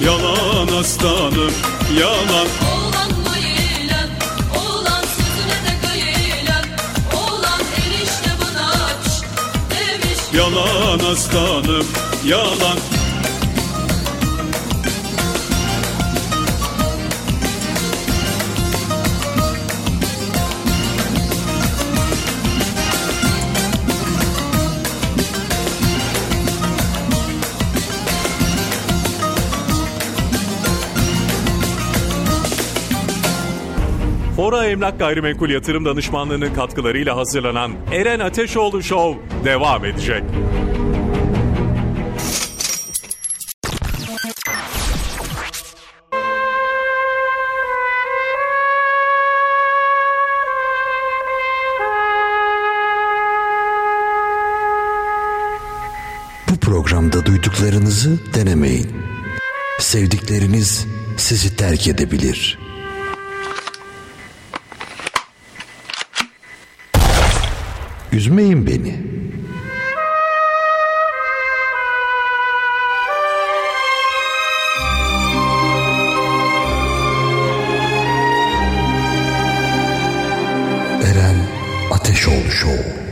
[0.00, 2.46] Yalan aslanım yalan.
[2.72, 4.10] Oğlan mayilem,
[4.56, 6.64] oğlan sözüne de gayilem
[7.14, 8.72] Oğlan enişte bana
[9.04, 9.24] şşt
[9.70, 10.18] demiş.
[10.34, 11.86] Yalan aslanım
[12.24, 12.78] yalan
[34.36, 40.22] Fora Emlak Gayrimenkul Yatırım Danışmanlığı'nın katkılarıyla hazırlanan Eren Ateşoğlu Show devam edecek.
[56.50, 58.90] Bu programda duyduklarınızı denemeyin.
[59.78, 60.86] Sevdikleriniz
[61.16, 62.65] sizi terk edebilir.
[68.16, 68.94] Üzmeyin beni.
[81.02, 81.36] Eren
[81.90, 83.05] Ateşoğlu Show.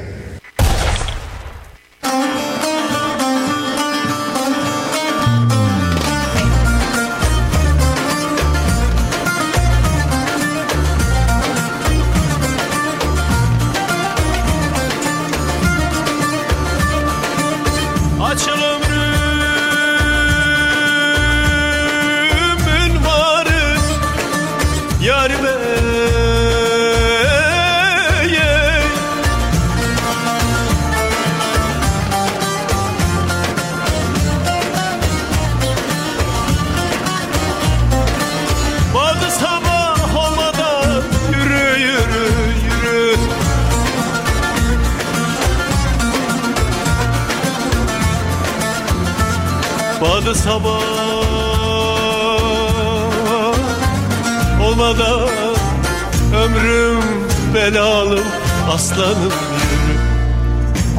[58.74, 59.32] Aslanım
[59.70, 59.98] yürü.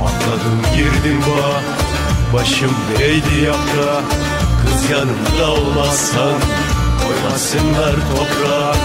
[0.01, 1.61] Atladım girdim bağa.
[2.33, 4.01] Başım değdi yaprağa.
[4.61, 6.33] Kız yanımda olmazsan
[7.03, 8.75] koymasınlar toprağa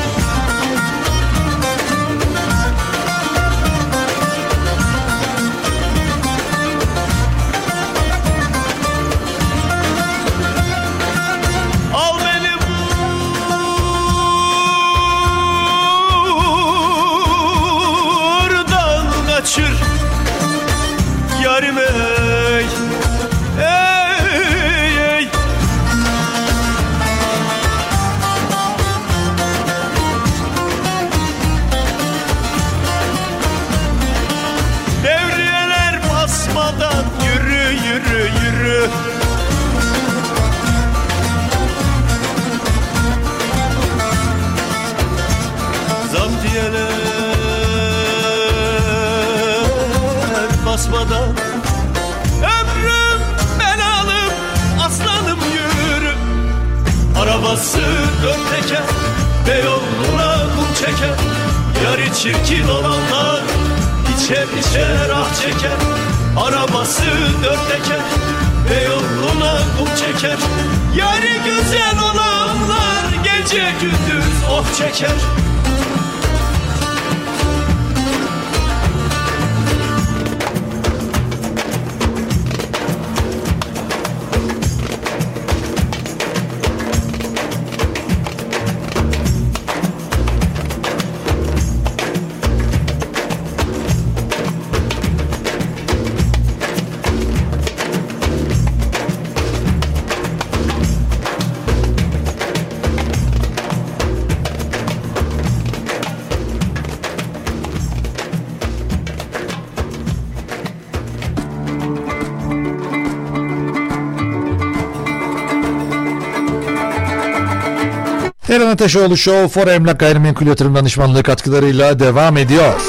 [118.80, 122.80] Ateşoğlu Show for Emlak Gayrimenkul Yatırım Danışmanlığı katkılarıyla devam ediyor.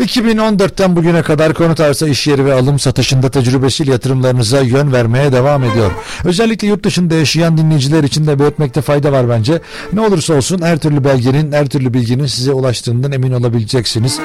[0.00, 5.64] 2014'ten bugüne kadar konut arsa iş yeri ve alım satışında tecrübesiyle yatırımlarınıza yön vermeye devam
[5.64, 5.90] ediyor.
[6.24, 9.60] Özellikle yurt dışında yaşayan dinleyiciler için de belirtmekte fayda var bence.
[9.92, 14.20] Ne olursa olsun her türlü belgenin, her türlü bilginin size ulaştığından emin olabileceksiniz.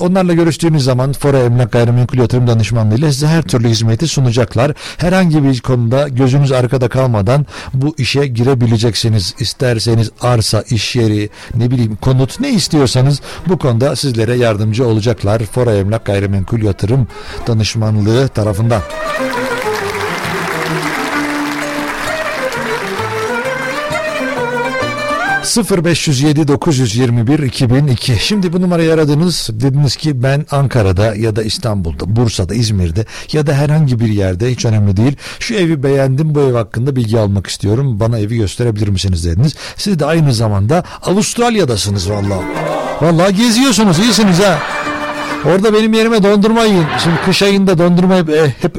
[0.00, 4.72] Onlarla görüştüğünüz zaman Fora Emlak Gayrimenkul Yatırım Danışmanlığı ile size her türlü hizmeti sunacaklar.
[4.96, 9.34] Herhangi bir konuda gözünüz arkada kalmadan bu işe girebileceksiniz.
[9.38, 15.42] İsterseniz arsa, iş yeri, ne bileyim konut ne istiyorsanız bu konuda sizlere yardımcı olacaklar.
[15.42, 17.06] Fora Emlak Gayrimenkul Yatırım
[17.46, 18.82] Danışmanlığı tarafından.
[25.46, 28.16] ...0507 921 2002.
[28.20, 29.48] Şimdi bu numarayı aradınız.
[29.52, 34.64] Dediniz ki ben Ankara'da ya da İstanbul'da, Bursa'da, İzmir'de ya da herhangi bir yerde hiç
[34.64, 35.16] önemli değil.
[35.38, 38.00] Şu evi beğendim bu ev hakkında bilgi almak istiyorum.
[38.00, 39.54] Bana evi gösterebilir misiniz dediniz.
[39.76, 42.44] Siz de aynı zamanda Avustralya'dasınız vallahi.
[43.00, 44.58] Vallahi geziyorsunuz iyisiniz ha.
[45.44, 46.86] Orada benim yerime dondurma yiyin.
[47.02, 48.76] Şimdi kış ayında dondurma hep, e, hep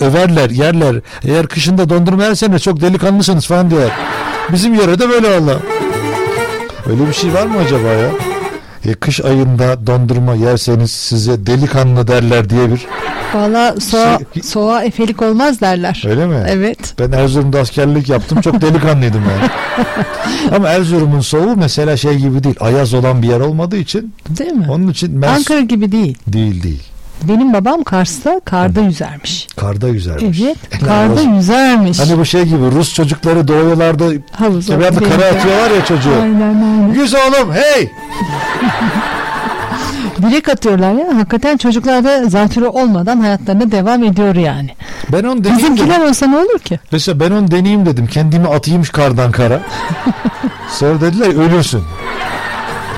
[0.00, 0.96] överler, yerler.
[1.24, 3.90] Eğer kışında dondurma yerseniz çok delikanlısınız falan diyor.
[4.52, 5.58] Bizim yörede böyle valla.
[6.90, 8.10] Öyle bir şey var mı acaba ya?
[8.84, 12.86] E, kış ayında dondurma yerseniz size delikanlı derler diye bir.
[13.34, 16.02] Valla soğa, soğa efelik olmaz derler.
[16.06, 16.44] Öyle mi?
[16.48, 16.94] Evet.
[16.98, 18.40] Ben Erzurum'da askerlik yaptım.
[18.40, 19.50] Çok delikanlıydım yani.
[20.56, 22.56] Ama Erzurum'un soğuğu mesela şey gibi değil.
[22.60, 24.14] Ayaz olan bir yer olmadığı için.
[24.28, 24.66] Değil mi?
[24.70, 25.28] Onun için ben...
[25.28, 26.18] Ankara gibi değil.
[26.26, 26.82] Değil değil.
[27.28, 29.46] Benim babam Kars'ta karda yüzermiş.
[29.56, 30.40] Karda yüzermiş.
[30.40, 30.56] Evet.
[30.86, 31.98] Karda yüzermiş.
[31.98, 34.78] Hani bu şey gibi Rus çocukları doğuyorlarda Havuza.
[34.78, 36.14] kara atıyorlar ya çocuğu.
[36.22, 36.94] Aynen aynen.
[36.94, 37.90] Yüz oğlum hey!
[40.22, 41.16] Direkt atıyorlar ya.
[41.16, 44.70] Hakikaten çocuklar da zatürre olmadan hayatlarına devam ediyor yani.
[45.12, 45.56] Ben onu deneyeyim dedim.
[45.56, 46.80] Bizimkiler olsa ne olur ki?
[46.92, 48.06] Mesela ben onu deneyeyim dedim.
[48.06, 49.60] Kendimi atayım kardan kara.
[50.68, 51.82] Sonra dediler ölürsün.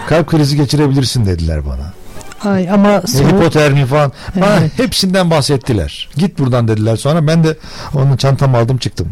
[0.08, 1.93] Kalp krizi geçirebilirsin dediler bana.
[2.44, 3.32] Ay ama soğuk.
[3.32, 4.12] Hipotermi falan.
[4.36, 4.70] Bana Evet.
[4.76, 6.08] hepsinden bahsettiler.
[6.16, 6.96] Git buradan dediler.
[6.96, 7.56] Sonra ben de
[7.94, 9.08] onun çantamı aldım çıktım.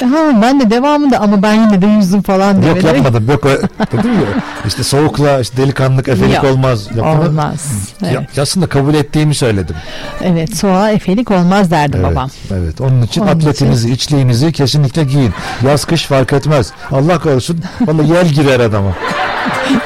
[0.00, 2.96] Ha, ben de devamında ama ben yine de yüzdüm falan Yok demeleri.
[2.96, 3.30] yapmadım.
[3.30, 3.44] Yok
[3.92, 6.86] dedim ya işte soğukla işte delikanlık efelik Yok, olmaz.
[6.96, 7.28] Yapmadım.
[7.28, 7.66] Olmaz.
[8.02, 8.38] Ya, Evet.
[8.38, 9.76] aslında kabul ettiğimi söyledim.
[10.24, 12.30] evet soğuğa efelik olmaz derdi Evet, babam.
[12.54, 12.80] evet.
[12.80, 15.32] Onun için Onun atletinizi, içliğinizi kesinlikle giyin.
[15.66, 16.72] Yaz kış fark etmez.
[16.92, 17.60] Allah korusun.
[17.80, 18.90] Vallahi yel girer adama.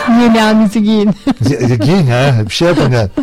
[0.22, 1.10] Yelağınızı giyin.
[1.44, 2.32] Gi- giyin ha.
[2.48, 3.08] Bir şey yapın yani.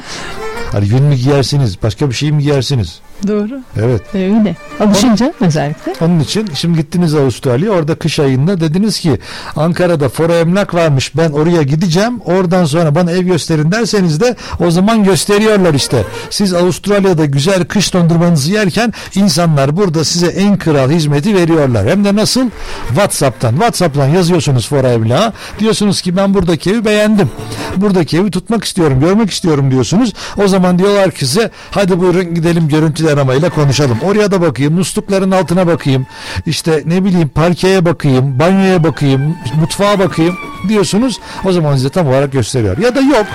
[0.71, 1.83] Hani yün mü giyersiniz?
[1.83, 2.99] Başka bir şey mi giyersiniz?
[3.27, 3.59] Doğru.
[3.81, 4.01] Evet.
[4.13, 4.55] Öyle.
[4.79, 5.93] Alışınca özellikle.
[6.01, 9.19] Onun için şimdi gittiniz Avustralya orada kış ayında dediniz ki
[9.55, 14.71] Ankara'da Fora Emlak varmış ben oraya gideceğim oradan sonra bana ev gösterin derseniz de o
[14.71, 16.03] zaman gösteriyorlar işte.
[16.29, 21.87] Siz Avustralya'da güzel kış dondurmanızı yerken insanlar burada size en kral hizmeti veriyorlar.
[21.89, 22.49] Hem de nasıl?
[22.87, 23.51] Whatsapp'tan.
[23.51, 25.33] Whatsapp'tan yazıyorsunuz Fora Emlak'a.
[25.59, 27.29] Diyorsunuz ki ben buradaki evi beğendim.
[27.75, 30.13] Buradaki evi tutmak istiyorum, görmek istiyorum diyorsunuz.
[30.37, 32.67] O zaman diyorlar ki size hadi buyurun gidelim
[33.07, 33.97] görüntülü aramayla konuşalım.
[34.03, 36.05] Oraya da bakayım, muslukların altına bakayım.
[36.45, 40.35] İşte ne bileyim parkeye bakayım, banyoya bakayım, mutfağa bakayım
[40.69, 41.19] diyorsunuz.
[41.45, 42.77] O zaman size tam olarak gösteriyor.
[42.77, 43.25] Ya da yok.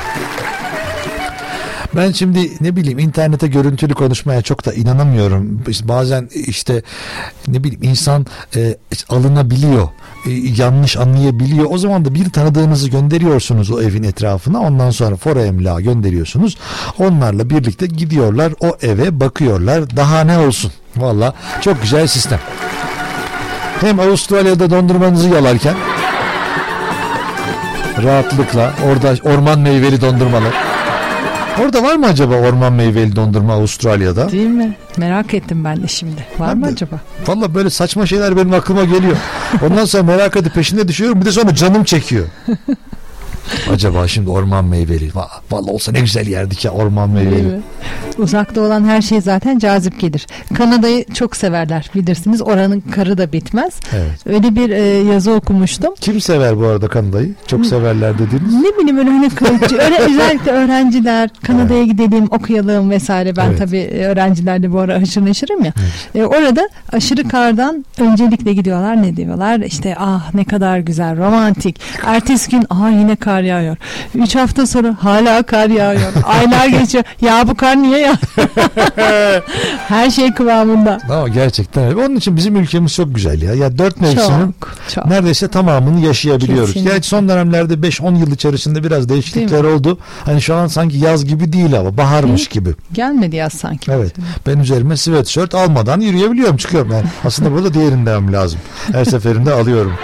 [1.96, 5.62] Ben şimdi ne bileyim internete görüntülü konuşmaya çok da inanamıyorum.
[5.68, 6.82] İşte bazen işte
[7.48, 8.76] ne bileyim insan e,
[9.08, 9.88] alınabiliyor.
[10.26, 11.66] e, yanlış anlayabiliyor.
[11.70, 14.60] O zaman da bir tanıdığınızı gönderiyorsunuz o evin etrafına.
[14.60, 16.58] Ondan sonra fora emlağı gönderiyorsunuz.
[16.98, 19.96] Onlarla birlikte gidiyorlar o eve bakıyorlar.
[19.96, 20.72] Daha ne olsun?
[20.96, 22.40] Valla çok güzel sistem.
[23.80, 25.74] Hem Avustralya'da dondurmanızı yalarken
[28.02, 30.52] rahatlıkla orada orman meyveli dondurmalar
[31.60, 34.32] Orada var mı acaba orman meyveli dondurma Avustralya'da?
[34.32, 34.76] Değil mi?
[34.96, 36.26] Merak ettim ben de şimdi.
[36.38, 36.70] Var Ben mı de.
[36.70, 37.00] acaba?
[37.26, 39.16] Valla böyle saçma şeyler benim aklıma geliyor.
[39.70, 41.20] Ondan sonra merak edip peşinde düşüyorum.
[41.20, 42.26] Bir de sonra canım çekiyor.
[43.72, 45.08] Acaba şimdi orman meyveli.
[45.08, 47.60] Va- Vallahi olsa ne güzel yerdik ya orman meyveli.
[48.18, 50.26] Uzakta olan her şey zaten cazip gelir.
[50.54, 52.42] Kanada'yı çok severler bilirsiniz.
[52.42, 53.72] Oranın karı da bitmez.
[53.92, 54.26] Evet.
[54.26, 54.80] Öyle bir e,
[55.12, 55.94] yazı okumuştum.
[56.00, 57.34] Kim sever bu arada Kanada'yı?
[57.46, 58.54] Çok severler dediğiniz.
[58.54, 63.36] Ne bileyim öyle hani kılıççı, öyle özellikle öğrenciler Kanada'ya gidelim okuyalım vesaire.
[63.36, 63.58] Ben Evet.
[63.58, 65.72] tabii e, öğrencilerle bu ara haşır neşirim ya.
[66.14, 69.60] E, orada aşırı kardan öncelikle gidiyorlar ne diyorlar?
[69.60, 71.80] İşte ah ne kadar güzel romantik.
[72.06, 73.76] Ertesi gün ah yine kar yağıyor.
[74.14, 76.12] Üç hafta sonra hala kar yağıyor.
[76.24, 77.04] Aylar geçiyor.
[77.20, 78.16] Ya bu kar niye yağıyor?
[79.88, 80.98] Her şey kıvamında.
[81.10, 81.96] Ama gerçekten öyle.
[81.96, 83.54] Onun için bizim ülkemiz çok güzel ya.
[83.54, 85.06] Ya dört mevsimin Çok, çok.
[85.06, 86.66] neredeyse tamamını yaşayabiliyoruz.
[86.72, 86.92] Kesinlikle.
[86.94, 89.98] Gerçi son dönemlerde 5-10 yıl içerisinde biraz değişiklikler oldu.
[90.24, 91.96] Hani şu an sanki yaz gibi değil hava.
[91.96, 92.70] Baharmış gibi.
[92.92, 93.90] Gelmedi yaz sanki.
[93.92, 94.12] Evet.
[94.46, 97.04] Ben üzerime sweatshirt almadan yürüyebiliyorum çıkıyorum yani.
[97.24, 98.60] Aslında burada diğerini demem lazım.
[98.92, 99.92] Her seferinde alıyorum.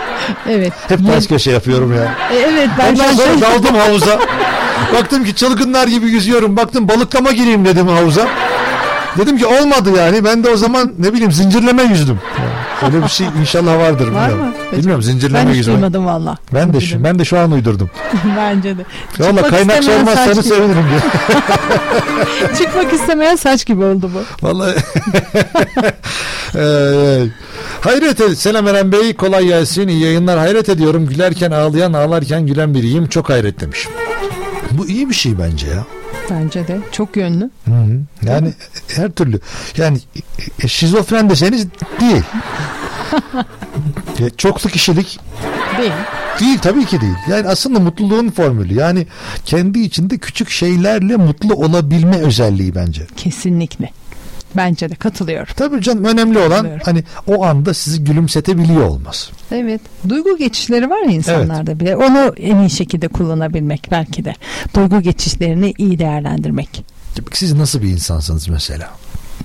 [0.49, 0.73] Evet.
[0.89, 2.05] Hep ters köşe yapıyorum ya.
[2.33, 4.19] E, evet ben Ondan sonra daldım havuza.
[4.95, 6.57] Baktım ki çılgınlar gibi yüzüyorum.
[6.57, 8.28] Baktım balıklama gireyim dedim havuza.
[9.19, 10.24] Dedim ki olmadı yani.
[10.24, 12.20] Ben de o zaman ne bileyim zincirleme yüzdüm.
[12.85, 14.09] Öyle bir şey inşallah vardır.
[14.09, 14.47] Var bilmiyorum.
[14.47, 14.79] mı?
[14.79, 15.73] Bilmiyorum zincirleme ben yüzme.
[15.75, 16.39] duymadım valla.
[16.55, 17.91] Ben de şu, ben de şu an uydurdum.
[18.37, 18.85] Bence de.
[19.19, 20.85] Valla kaynak sormazsanız sevinirim.
[22.59, 24.47] Çıkmak istemeyen saç gibi oldu bu.
[24.47, 24.75] Vallahi.
[26.55, 27.25] Ee,
[27.81, 33.07] hayret Selam Eren Bey kolay gelsin iyi yayınlar hayret ediyorum gülerken ağlayan ağlarken gülen biriyim
[33.09, 33.89] çok hayret demiş.
[34.71, 35.85] Bu iyi bir şey bence ya.
[36.30, 37.51] Bence de çok yönlü.
[37.64, 38.01] Hı hı.
[38.26, 38.52] Yani
[38.97, 39.40] her türlü
[39.76, 39.98] yani
[40.62, 41.66] e, şizofren deseniz
[42.01, 42.22] değil.
[44.18, 45.20] Ya, Çoklu kişilik
[45.78, 45.93] Değil.
[46.40, 47.14] değil tabii ki değil.
[47.30, 48.74] Yani aslında mutluluğun formülü.
[48.74, 49.06] Yani
[49.44, 53.06] kendi içinde küçük şeylerle mutlu olabilme özelliği bence.
[53.16, 53.90] Kesinlikle.
[54.57, 55.55] Bence de katılıyorum.
[55.57, 59.33] Tabii canım önemli olan hani o anda sizi gülümsetebiliyor olması.
[59.53, 59.81] Evet.
[60.09, 61.97] Duygu geçişleri var ya insanlarda bile.
[61.97, 64.35] Onu en iyi şekilde kullanabilmek belki de.
[64.75, 66.85] Duygu geçişlerini iyi değerlendirmek.
[67.33, 68.91] Siz nasıl bir insansınız mesela?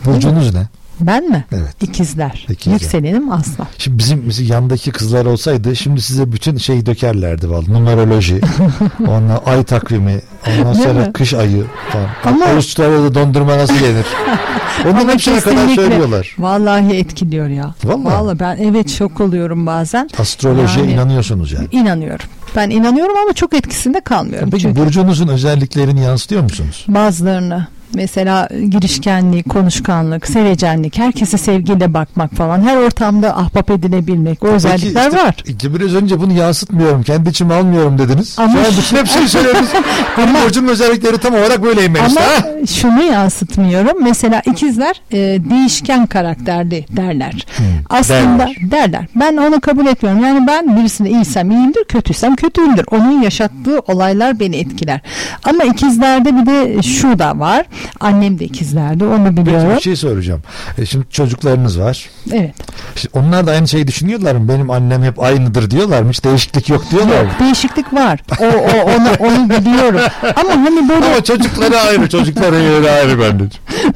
[0.05, 0.67] Burcunuz ne?
[0.99, 1.45] Ben mi?
[1.51, 1.83] Evet.
[1.83, 2.45] İkizler.
[2.49, 2.73] İkizler.
[2.73, 3.67] Yükselenim aslan.
[3.77, 7.73] Şimdi bizim, bizim yandaki kızlar olsaydı şimdi size bütün şey dökerlerdi vallahi.
[7.73, 8.41] Numeroloji,
[9.07, 11.13] ondan ay takvimi, ondan Değil sonra mi?
[11.13, 12.07] kış ayı falan.
[12.35, 14.05] Ama- Avustralya'da dondurma nasıl yenir?
[14.89, 16.35] Ama hepsine kadar söylüyorlar.
[16.39, 17.75] Vallahi etkiliyor ya.
[17.83, 18.39] Vallahi.
[18.39, 20.09] ben evet şok oluyorum bazen.
[20.19, 21.67] Astrolojiye Yani- inanıyorsunuz yani.
[21.71, 22.25] İnanıyorum.
[22.55, 24.49] Ben inanıyorum ama çok etkisinde kalmıyorum.
[24.51, 26.85] Peki Çünkü burcunuzun özelliklerini yansıtıyor musunuz?
[26.87, 35.11] bazılarını mesela girişkenlik, konuşkanlık, sevecenlik, herkese sevgiyle bakmak falan, her ortamda ahbap edilebilmek, o özellikler
[35.11, 35.79] Peki işte, var.
[35.79, 38.35] biraz önce bunu yansıtmyorum, kendi içime almıyorum dediniz.
[38.39, 39.69] Ama şu- bütün hepsini söylediniz.
[40.17, 42.21] Benim burcumun özellikleri tam olarak böyleyim ben işte.
[42.21, 44.03] Ama şunu yansıtmıyorum.
[44.03, 45.17] Mesela ikizler e,
[45.49, 47.45] değişken karakterli derler.
[47.89, 49.05] Aslında derler.
[49.15, 50.23] Ben onu kabul etmiyorum.
[50.23, 52.85] Yani ben birisine iyiysem iyiyimdir, kötüysem kötüyümdür.
[52.91, 54.99] Onun yaşattığı olaylar beni etkiler.
[55.43, 57.65] Ama ikizlerde bir de şu da var.
[57.99, 59.75] Annem de ikizlerde onu Peki biliyorum.
[59.75, 60.41] bir şey soracağım.
[60.77, 62.09] E, şimdi çocuklarınız var.
[62.31, 62.53] Evet.
[62.95, 64.49] Şimdi onlar da aynı şeyi düşünüyorlar mı?
[64.49, 66.09] Benim annem hep aynıdır diyorlar mı?
[66.09, 67.27] Hiç değişiklik yok diyorlar mı?
[67.27, 68.19] Yok değişiklik var.
[68.39, 70.01] O, o onu, onu biliyorum.
[70.35, 73.43] Ama hani böyle Ama çocukları ayrı, çocukları yeri ayrı bende.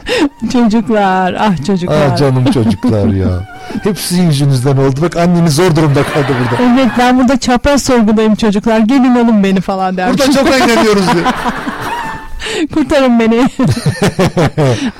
[0.54, 2.12] çocuklar, ah çocuklar.
[2.12, 3.58] Ah canım çocuklar ya.
[3.84, 5.02] Hep sizin yüzünüzden oldu.
[5.02, 6.64] Bak anneniz zor durumda kaldı burada.
[6.64, 8.80] Evet ben burada çapraz sorgudayım çocuklar.
[8.80, 10.20] Gelin alın beni falan dermiş.
[10.22, 11.24] Burada çok eğleniyoruz diye.
[12.74, 13.50] Kurtarın beni.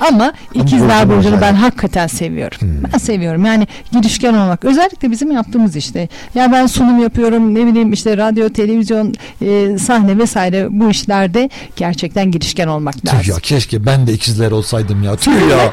[0.08, 2.58] Ama ikizler Burcu'nu ben hakikaten seviyorum.
[2.62, 3.44] Ben seviyorum.
[3.44, 4.64] Yani girişken olmak.
[4.64, 6.08] Özellikle bizim yaptığımız işte.
[6.34, 7.54] Ya ben sunum yapıyorum.
[7.54, 13.30] Ne bileyim işte radyo, televizyon, e, sahne vesaire bu işlerde gerçekten girişken olmak Tüh lazım.
[13.34, 15.16] ya keşke ben de ikizler olsaydım ya.
[15.16, 15.58] Tüh ya.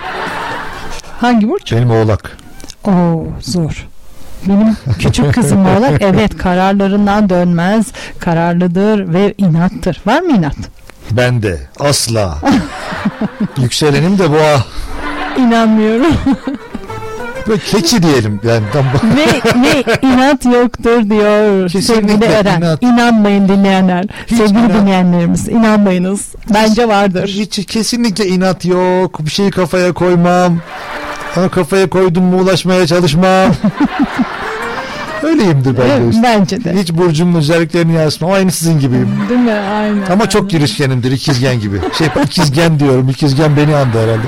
[1.19, 1.71] Hangi burç?
[1.73, 2.37] Benim oğlak.
[2.87, 3.87] Oo zor.
[4.47, 7.87] Benim küçük kızım oğlak evet kararlarından dönmez.
[8.19, 10.01] Kararlıdır ve inattır.
[10.05, 10.55] Var mı inat?
[11.11, 11.59] Ben de.
[11.79, 12.37] Asla.
[13.57, 14.65] Yükselenim de boğa.
[15.37, 16.13] İnanmıyorum.
[17.47, 18.39] Böyle keçi diyelim.
[18.43, 19.25] Yani tam ve,
[19.63, 22.57] ve inat yoktur diyor Kesinlikle sevgili Eren.
[22.61, 22.83] inat.
[22.83, 24.05] İnanmayın dinleyenler.
[24.27, 26.27] Hiç sevgili inat- dinleyenlerimiz inanmayınız.
[26.53, 27.27] Bence vardır.
[27.27, 29.25] Hiç kesinlikle inat yok.
[29.25, 30.57] Bir şeyi kafaya koymam.
[31.35, 33.51] Ama kafaya koydum mu ulaşmaya çalışmam.
[35.23, 35.93] Öyleyimdir bence.
[35.93, 36.23] Evet, işte.
[36.23, 36.73] bence de.
[36.73, 38.31] Hiç burcumun özelliklerini yazmam.
[38.31, 39.09] Aynı sizin gibiyim.
[39.29, 39.51] Değil mi?
[39.51, 40.05] Aynen.
[40.11, 41.79] Ama çok girişkenimdir ikizgen gibi.
[41.97, 43.09] Şey ikizgen diyorum.
[43.09, 44.25] İkizgen beni andı herhalde.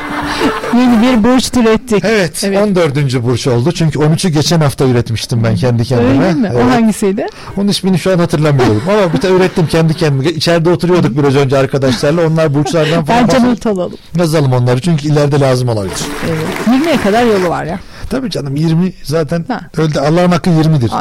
[0.74, 2.04] Yeni bir burç türettik.
[2.06, 3.24] Evet, 14.
[3.24, 3.72] burç oldu.
[3.72, 6.26] Çünkü 13'ü geçen hafta üretmiştim ben kendi kendime.
[6.26, 6.52] Öyle mi?
[6.54, 6.66] Evet.
[6.66, 7.28] O hangisiydi?
[7.58, 8.82] Onun ismini şu an hatırlamıyorum.
[8.90, 10.30] Ama bir de ürettim kendi kendime.
[10.30, 12.28] İçeride oturuyorduk biraz önce arkadaşlarla.
[12.28, 13.98] Onlar burçlardan falan Bence not alalım.
[14.20, 15.98] Yazalım onları çünkü ileride lazım olabilir.
[16.30, 16.82] Evet.
[16.82, 17.80] 20'ye kadar yolu var ya.
[18.10, 19.46] Tabii canım 20 zaten
[19.78, 20.00] öldü.
[20.00, 20.92] Allah'ın hakkı 20'dir.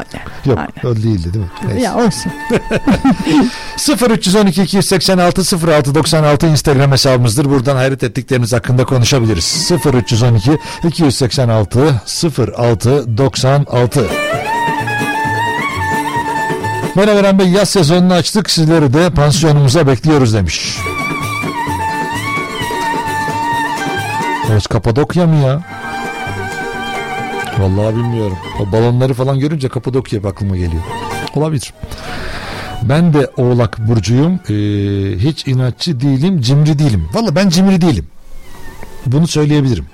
[0.45, 1.51] Yok öyle değildi değil mi?
[1.67, 1.81] Neyse.
[1.81, 2.33] Ya olsun.
[4.11, 7.45] 0312 286 06 96 Instagram hesabımızdır.
[7.45, 9.71] Buradan hayret ettikleriniz hakkında konuşabiliriz.
[9.95, 12.01] 0312 286
[12.57, 14.07] 06 96
[16.97, 20.79] Merhaba Eren Bey yaz sezonunu açtık sizleri de pansiyonumuza bekliyoruz demiş.
[24.51, 25.61] Orası Kapadokya mı ya?
[27.59, 28.37] Vallahi bilmiyorum.
[28.61, 30.83] O balonları falan görünce Kapadokya aklıma geliyor.
[31.35, 31.73] Olabilir.
[32.83, 34.33] Ben de Oğlak Burcu'yum.
[34.35, 37.09] Ee, hiç inatçı değilim, cimri değilim.
[37.13, 38.07] Valla ben cimri değilim.
[39.07, 39.87] Bunu söyleyebilirim.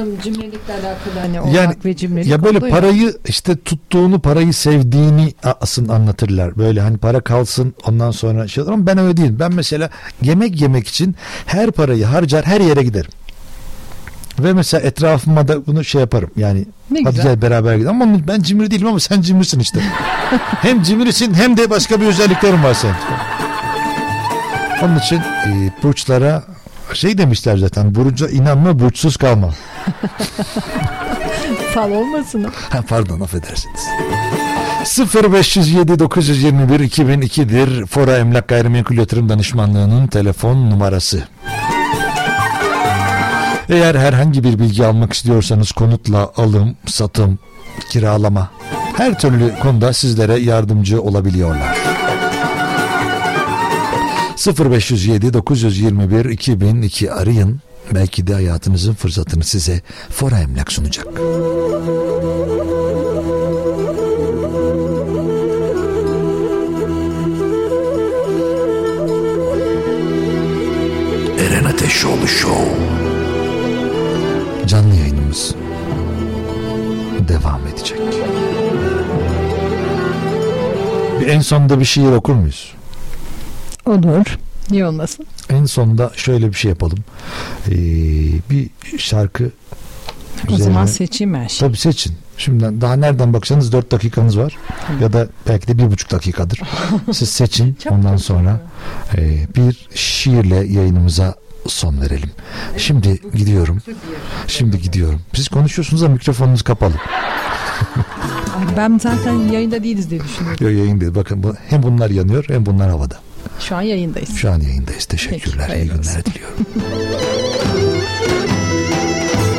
[0.00, 2.72] Anlamadım cimrilikle alakalı hani yani olmak ve cimrilik ya böyle oldu ya.
[2.72, 6.58] parayı işte tuttuğunu parayı sevdiğini aslında anlatırlar.
[6.58, 9.36] Böyle hani para kalsın ondan sonra şey olur ama ben öyle değilim.
[9.40, 9.90] Ben mesela
[10.22, 11.16] yemek yemek için
[11.46, 13.10] her parayı harcar her yere giderim.
[14.44, 16.30] Ve mesela etrafıma da bunu şey yaparım.
[16.36, 17.32] Yani Ne hadi güzel.
[17.32, 18.02] gel beraber gidelim.
[18.02, 19.80] Ama ben cimri değilim ama sen cimrisin işte.
[20.62, 22.94] hem cimrisin hem de başka bir özelliklerin var senin.
[24.82, 26.42] Onun için e, burçlara
[26.94, 27.94] şey demişler zaten.
[27.94, 29.50] Burca inanma burçsuz kalma.
[31.74, 32.46] Fal olmasın.
[32.70, 33.80] Ha, pardon affedersiniz.
[35.32, 41.22] 0507 921 2002'dir Fora Emlak Gayrimenkul Yatırım Danışmanlığı'nın telefon numarası.
[43.70, 47.38] Eğer herhangi bir bilgi almak istiyorsanız konutla alım, satım,
[47.90, 48.50] kiralama
[48.96, 51.78] her türlü konuda sizlere yardımcı olabiliyorlar.
[54.58, 57.60] 0507 921 2002 arayın.
[57.94, 59.80] Belki de hayatınızın fırsatını size
[60.10, 61.06] Fora Emlak sunacak.
[71.38, 73.09] Eren Ateşoğlu Show.
[74.70, 75.54] Canlı yayınımız
[77.28, 77.98] devam edecek.
[81.20, 82.72] Bir en sonunda bir şiir okur muyuz?
[83.86, 84.38] Olur.
[84.70, 85.26] Niye olmasın?
[85.48, 86.98] En sonunda şöyle bir şey yapalım.
[87.68, 87.72] Ee,
[88.50, 89.50] bir şarkı
[90.48, 91.60] O zaman üzerine- seçeyim ben şimdi.
[91.70, 92.12] Tabii seçin.
[92.38, 94.56] Şimdiden daha nereden baksanız 4 dakikanız var.
[95.00, 96.60] Ya da belki de bir buçuk dakikadır.
[97.12, 97.78] Siz seçin.
[97.90, 98.60] Ondan sonra
[99.16, 101.34] e, bir şiirle yayınımıza
[101.68, 102.30] son verelim.
[102.76, 103.78] Şimdi gidiyorum.
[104.46, 105.20] Şimdi gidiyorum.
[105.34, 106.94] Siz konuşuyorsunuz ama mikrofonunuz kapalı.
[108.76, 110.66] Ben zaten yayında değiliz diye düşünüyorum.
[110.66, 111.14] Yok yayın değil.
[111.14, 113.18] Bakın bu, hem bunlar yanıyor hem bunlar havada.
[113.60, 114.36] Şu an yayındayız.
[114.36, 115.04] Şu an yayındayız.
[115.04, 115.66] Teşekkürler.
[115.68, 116.56] Peki, İyi günler diliyorum.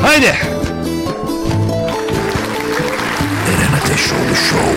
[0.01, 0.25] Haydi.
[3.47, 4.75] Eren Ateşoğlu Show.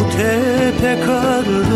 [0.00, 1.67] Bu tepe karlı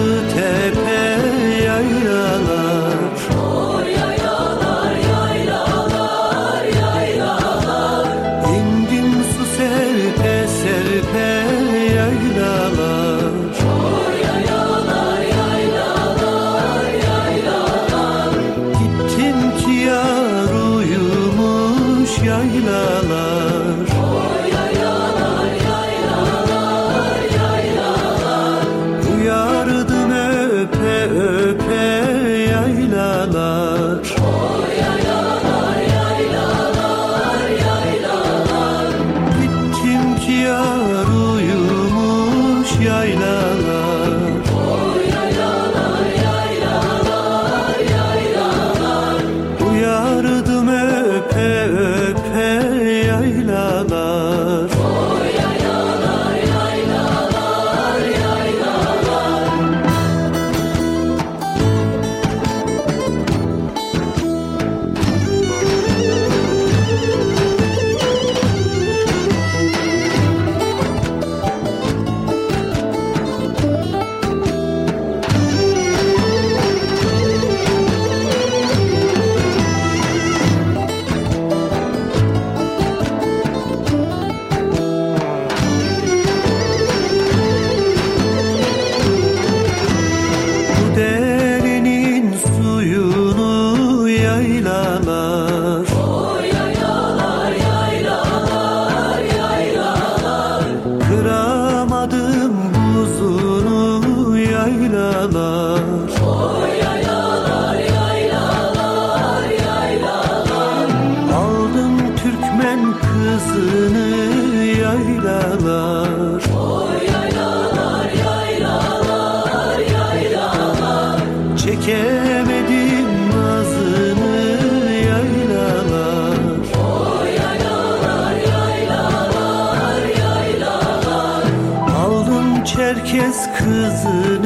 [133.12, 134.41] herkes kızını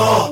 [0.00, 0.29] Radyo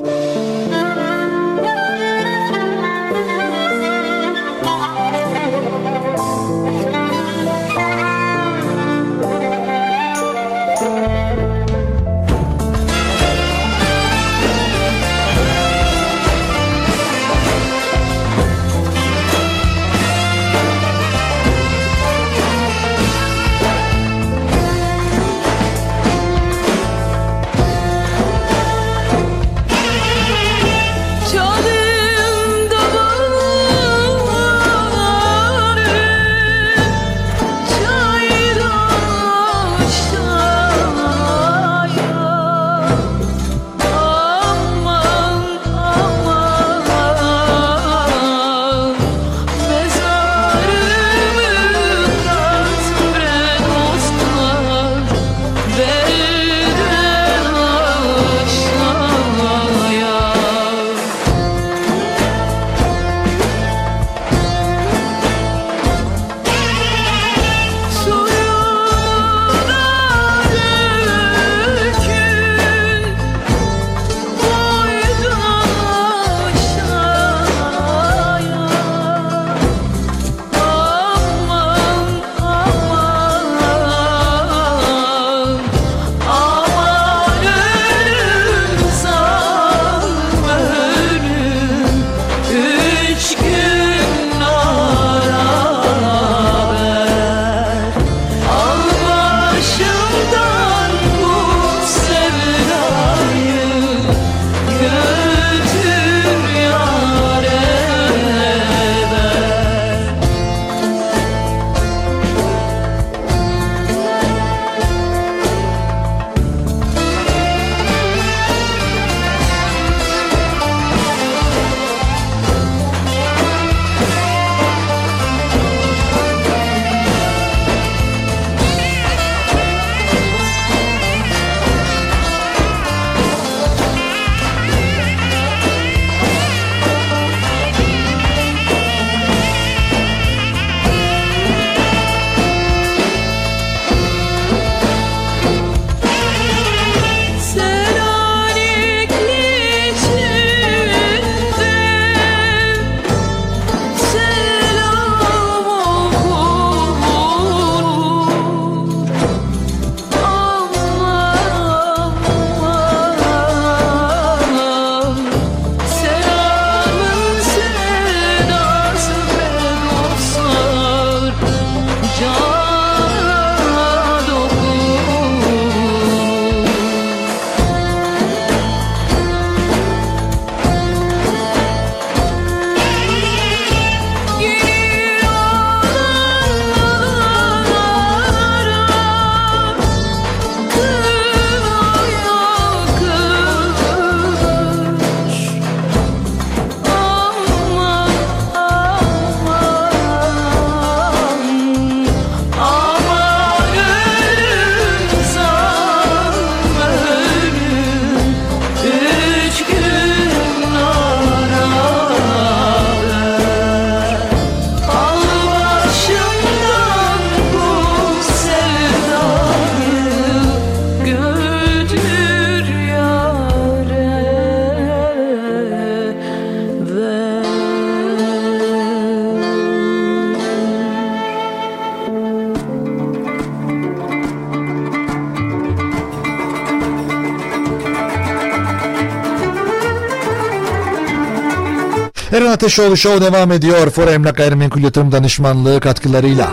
[242.69, 243.89] Eren Ateşoğlu Show devam ediyor.
[243.89, 246.51] Fora Emlak Gayrimenkul Yatırım Danışmanlığı katkılarıyla.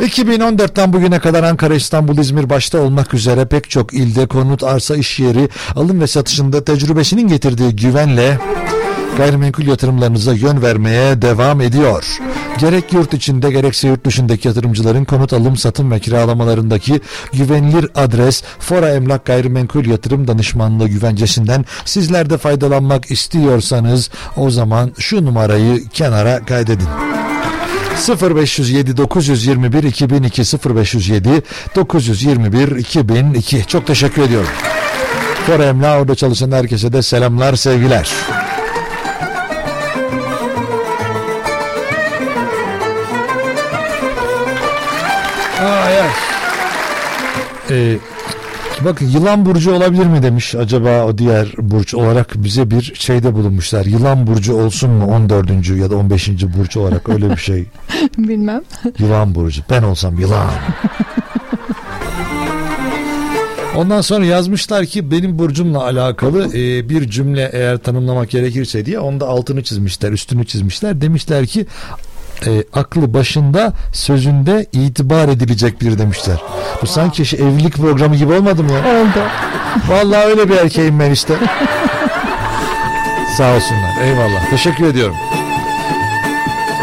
[0.00, 5.20] 2014'ten bugüne kadar Ankara, İstanbul, İzmir başta olmak üzere pek çok ilde konut, arsa, iş
[5.20, 8.38] yeri, alım ve satışında tecrübesinin getirdiği güvenle
[9.16, 12.18] gayrimenkul yatırımlarınıza yön vermeye devam ediyor.
[12.58, 17.00] Gerek yurt içinde gerekse yurt dışındaki yatırımcıların konut alım, satım ve kiralamalarındaki
[17.32, 25.24] güvenilir adres Fora Emlak Gayrimenkul Yatırım Danışmanlığı güvencesinden sizler de faydalanmak istiyorsanız o zaman şu
[25.24, 26.88] numarayı kenara kaydedin.
[28.36, 30.42] 0507 921 2002
[30.74, 31.42] 0507
[31.76, 34.50] 921 2002 çok teşekkür ediyorum.
[35.46, 38.10] Fora Emlak orada çalışan herkese de selamlar sevgiler.
[47.70, 47.98] Ee,
[48.80, 53.84] bakın yılan burcu olabilir mi demiş acaba o diğer burç olarak bize bir şeyde bulunmuşlar.
[53.84, 55.68] Yılan burcu olsun mu 14.
[55.68, 56.28] ya da 15.
[56.58, 57.66] burç olarak öyle bir şey.
[58.18, 58.62] Bilmem.
[58.98, 59.62] Yılan burcu.
[59.70, 60.50] Ben olsam yılan.
[63.76, 69.28] Ondan sonra yazmışlar ki benim burcumla alakalı e, bir cümle eğer tanımlamak gerekirse diye onda
[69.28, 71.00] altını çizmişler, üstünü çizmişler.
[71.00, 71.66] Demişler ki
[72.46, 76.36] e, aklı başında sözünde itibar edilecek bir demişler.
[76.82, 78.78] Bu sanki şey, evlilik programı gibi olmadı mı ya?
[78.78, 79.20] Oldu.
[79.88, 81.34] Vallahi öyle bir erkeğim ben işte.
[83.36, 84.02] Sağ olsunlar.
[84.02, 84.50] Eyvallah.
[84.50, 85.16] Teşekkür ediyorum.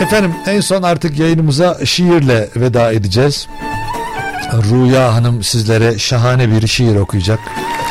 [0.01, 3.47] Efendim en son artık yayınımıza şiirle veda edeceğiz.
[4.53, 7.39] Rüya Hanım sizlere şahane bir şiir okuyacak.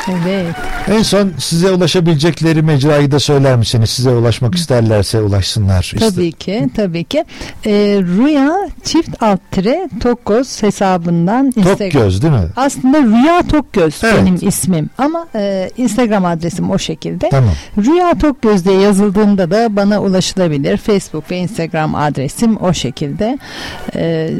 [0.08, 0.54] Evet.
[0.88, 3.90] En son size ulaşabilecekleri mecrayı da söyler misiniz?
[3.90, 5.92] Size ulaşmak isterlerse ulaşsınlar.
[5.98, 7.24] Tabii ki, tabii ki.
[7.66, 7.72] Ee,
[8.02, 12.40] Rüya çift alt tire Tokgöz hesabından Tokgöz değil mi?
[12.56, 14.14] Aslında Rüya Tokgöz Evet.
[14.20, 17.28] benim ismim ama e, Instagram adresim o şekilde.
[17.28, 17.54] Tamam.
[17.78, 20.76] Rüya Tokgöz diye yazıldığında da bana ulaşılabilir.
[20.76, 23.38] Facebook ve Instagram adresim o şekilde.
[23.96, 24.30] Ee,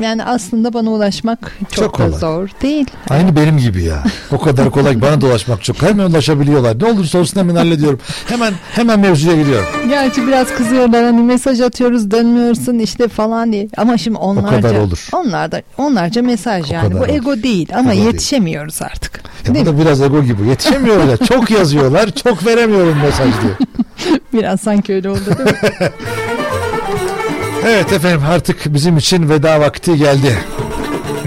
[0.00, 2.86] yani aslında bana ulaşmak çok, Çok da zor değil.
[3.10, 4.04] Aynı benim gibi ya.
[4.32, 5.82] O kadar kolay bana da ulaşmak çok.
[5.82, 6.80] Hemen ulaşabiliyorlar.
[6.80, 8.00] Ne olursa olsun hemen hallediyorum.
[8.28, 9.66] Hemen hemen mevzuya gidiyorum.
[9.88, 13.68] Gerçi biraz kızıyorlar hani mesaj atıyoruz dönmüyorsun işte falan diye.
[13.76, 15.08] Ama şimdi onlarca kadar olur.
[15.12, 16.88] onlar da onlarca mesaj yani.
[16.88, 17.14] kadar Bu olur.
[17.14, 18.12] ego değil ama Ego değil.
[18.12, 19.20] yetişemiyoruz artık.
[19.48, 20.48] Ya bu da biraz ego gibi.
[20.48, 21.16] Yetişemiyorlar ya.
[21.16, 22.10] Çok yazıyorlar.
[22.10, 23.52] Çok veremiyorum mesaj diye.
[24.32, 25.90] Biraz sanki öyle oldu değil mi?
[27.66, 30.38] Evet efendim artık bizim için veda vakti geldi.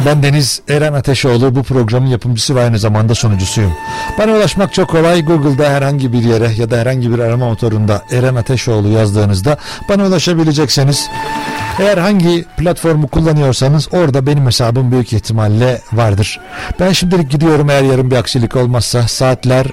[0.06, 3.74] Ben Deniz Eren Ateşoğlu bu programın yapımcısı ve aynı zamanda sunucusuyum.
[4.18, 5.26] Bana ulaşmak çok kolay.
[5.26, 9.58] Google'da herhangi bir yere ya da herhangi bir arama motorunda Eren Ateşoğlu yazdığınızda
[9.90, 11.10] bana ulaşabilecekseniz
[11.80, 16.40] eğer hangi platformu kullanıyorsanız orada benim hesabım büyük ihtimalle vardır.
[16.80, 19.68] Ben şimdilik gidiyorum eğer yarın bir aksilik olmazsa saatler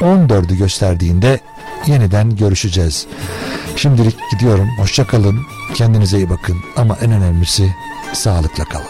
[0.00, 1.40] 14'ü gösterdiğinde
[1.88, 3.06] yeniden görüşeceğiz.
[3.76, 4.68] Şimdilik gidiyorum.
[4.78, 5.40] Hoşça kalın.
[5.74, 6.56] Kendinize iyi bakın.
[6.76, 7.74] Ama en önemlisi
[8.12, 8.86] sağlıkla kalın.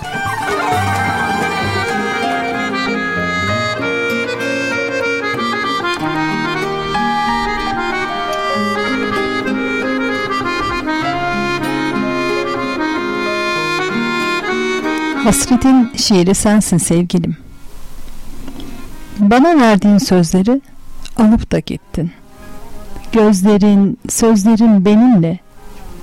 [15.25, 17.37] Hasretin şiiri sensin sevgilim.
[19.19, 20.61] Bana verdiğin sözleri
[21.17, 22.13] alıp da gittin.
[23.15, 25.39] Gözlerin, sözlerin benimle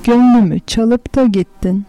[0.04, 1.86] gönlümü çalıp da gittin.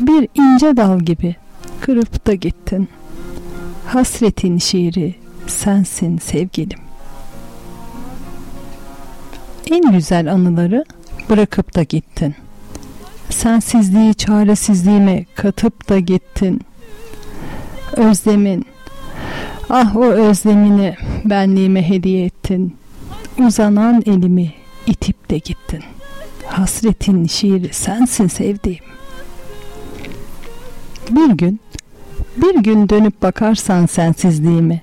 [0.00, 1.36] Bir ince dal gibi
[1.80, 2.88] kırıp da gittin.
[3.86, 5.14] Hasretin şiiri
[5.46, 6.78] sensin sevgilim.
[9.70, 10.84] En güzel anıları
[11.30, 12.34] bırakıp da gittin.
[13.30, 16.60] Sensizliği çaresizliğime katıp da gittin.
[17.92, 18.66] Özlemin,
[19.70, 22.76] ah o özlemini benliğime hediye ettin.
[23.38, 24.52] Uzanan elimi
[24.86, 25.82] itip de gittin.
[26.46, 28.84] Hasretin şiiri sensin sevdiğim.
[31.10, 31.60] Bir gün,
[32.36, 34.80] bir gün dönüp bakarsan sensizliğime.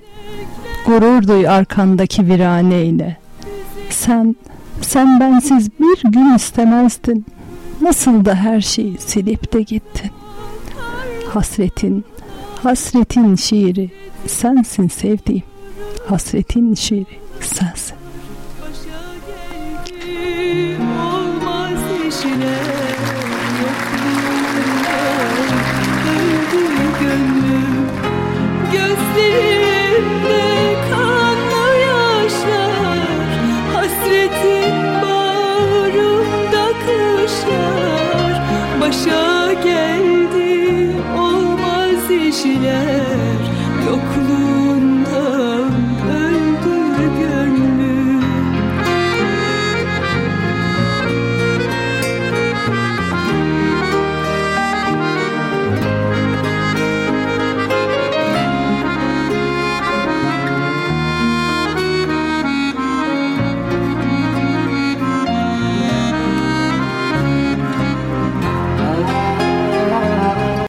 [0.86, 3.16] Gurur duy arkandaki viraneyle.
[3.90, 4.36] Sen,
[4.80, 7.26] sen bensiz bir gün istemezdin.
[7.80, 10.10] Nasıl da her şeyi silip de gittin.
[11.28, 12.04] Hasretin,
[12.62, 13.90] hasretin şiiri
[14.26, 15.42] sensin sevdiğim.
[16.08, 18.01] Hasretin şiiri sensin.
[38.92, 43.31] Başa geldi olmaz işler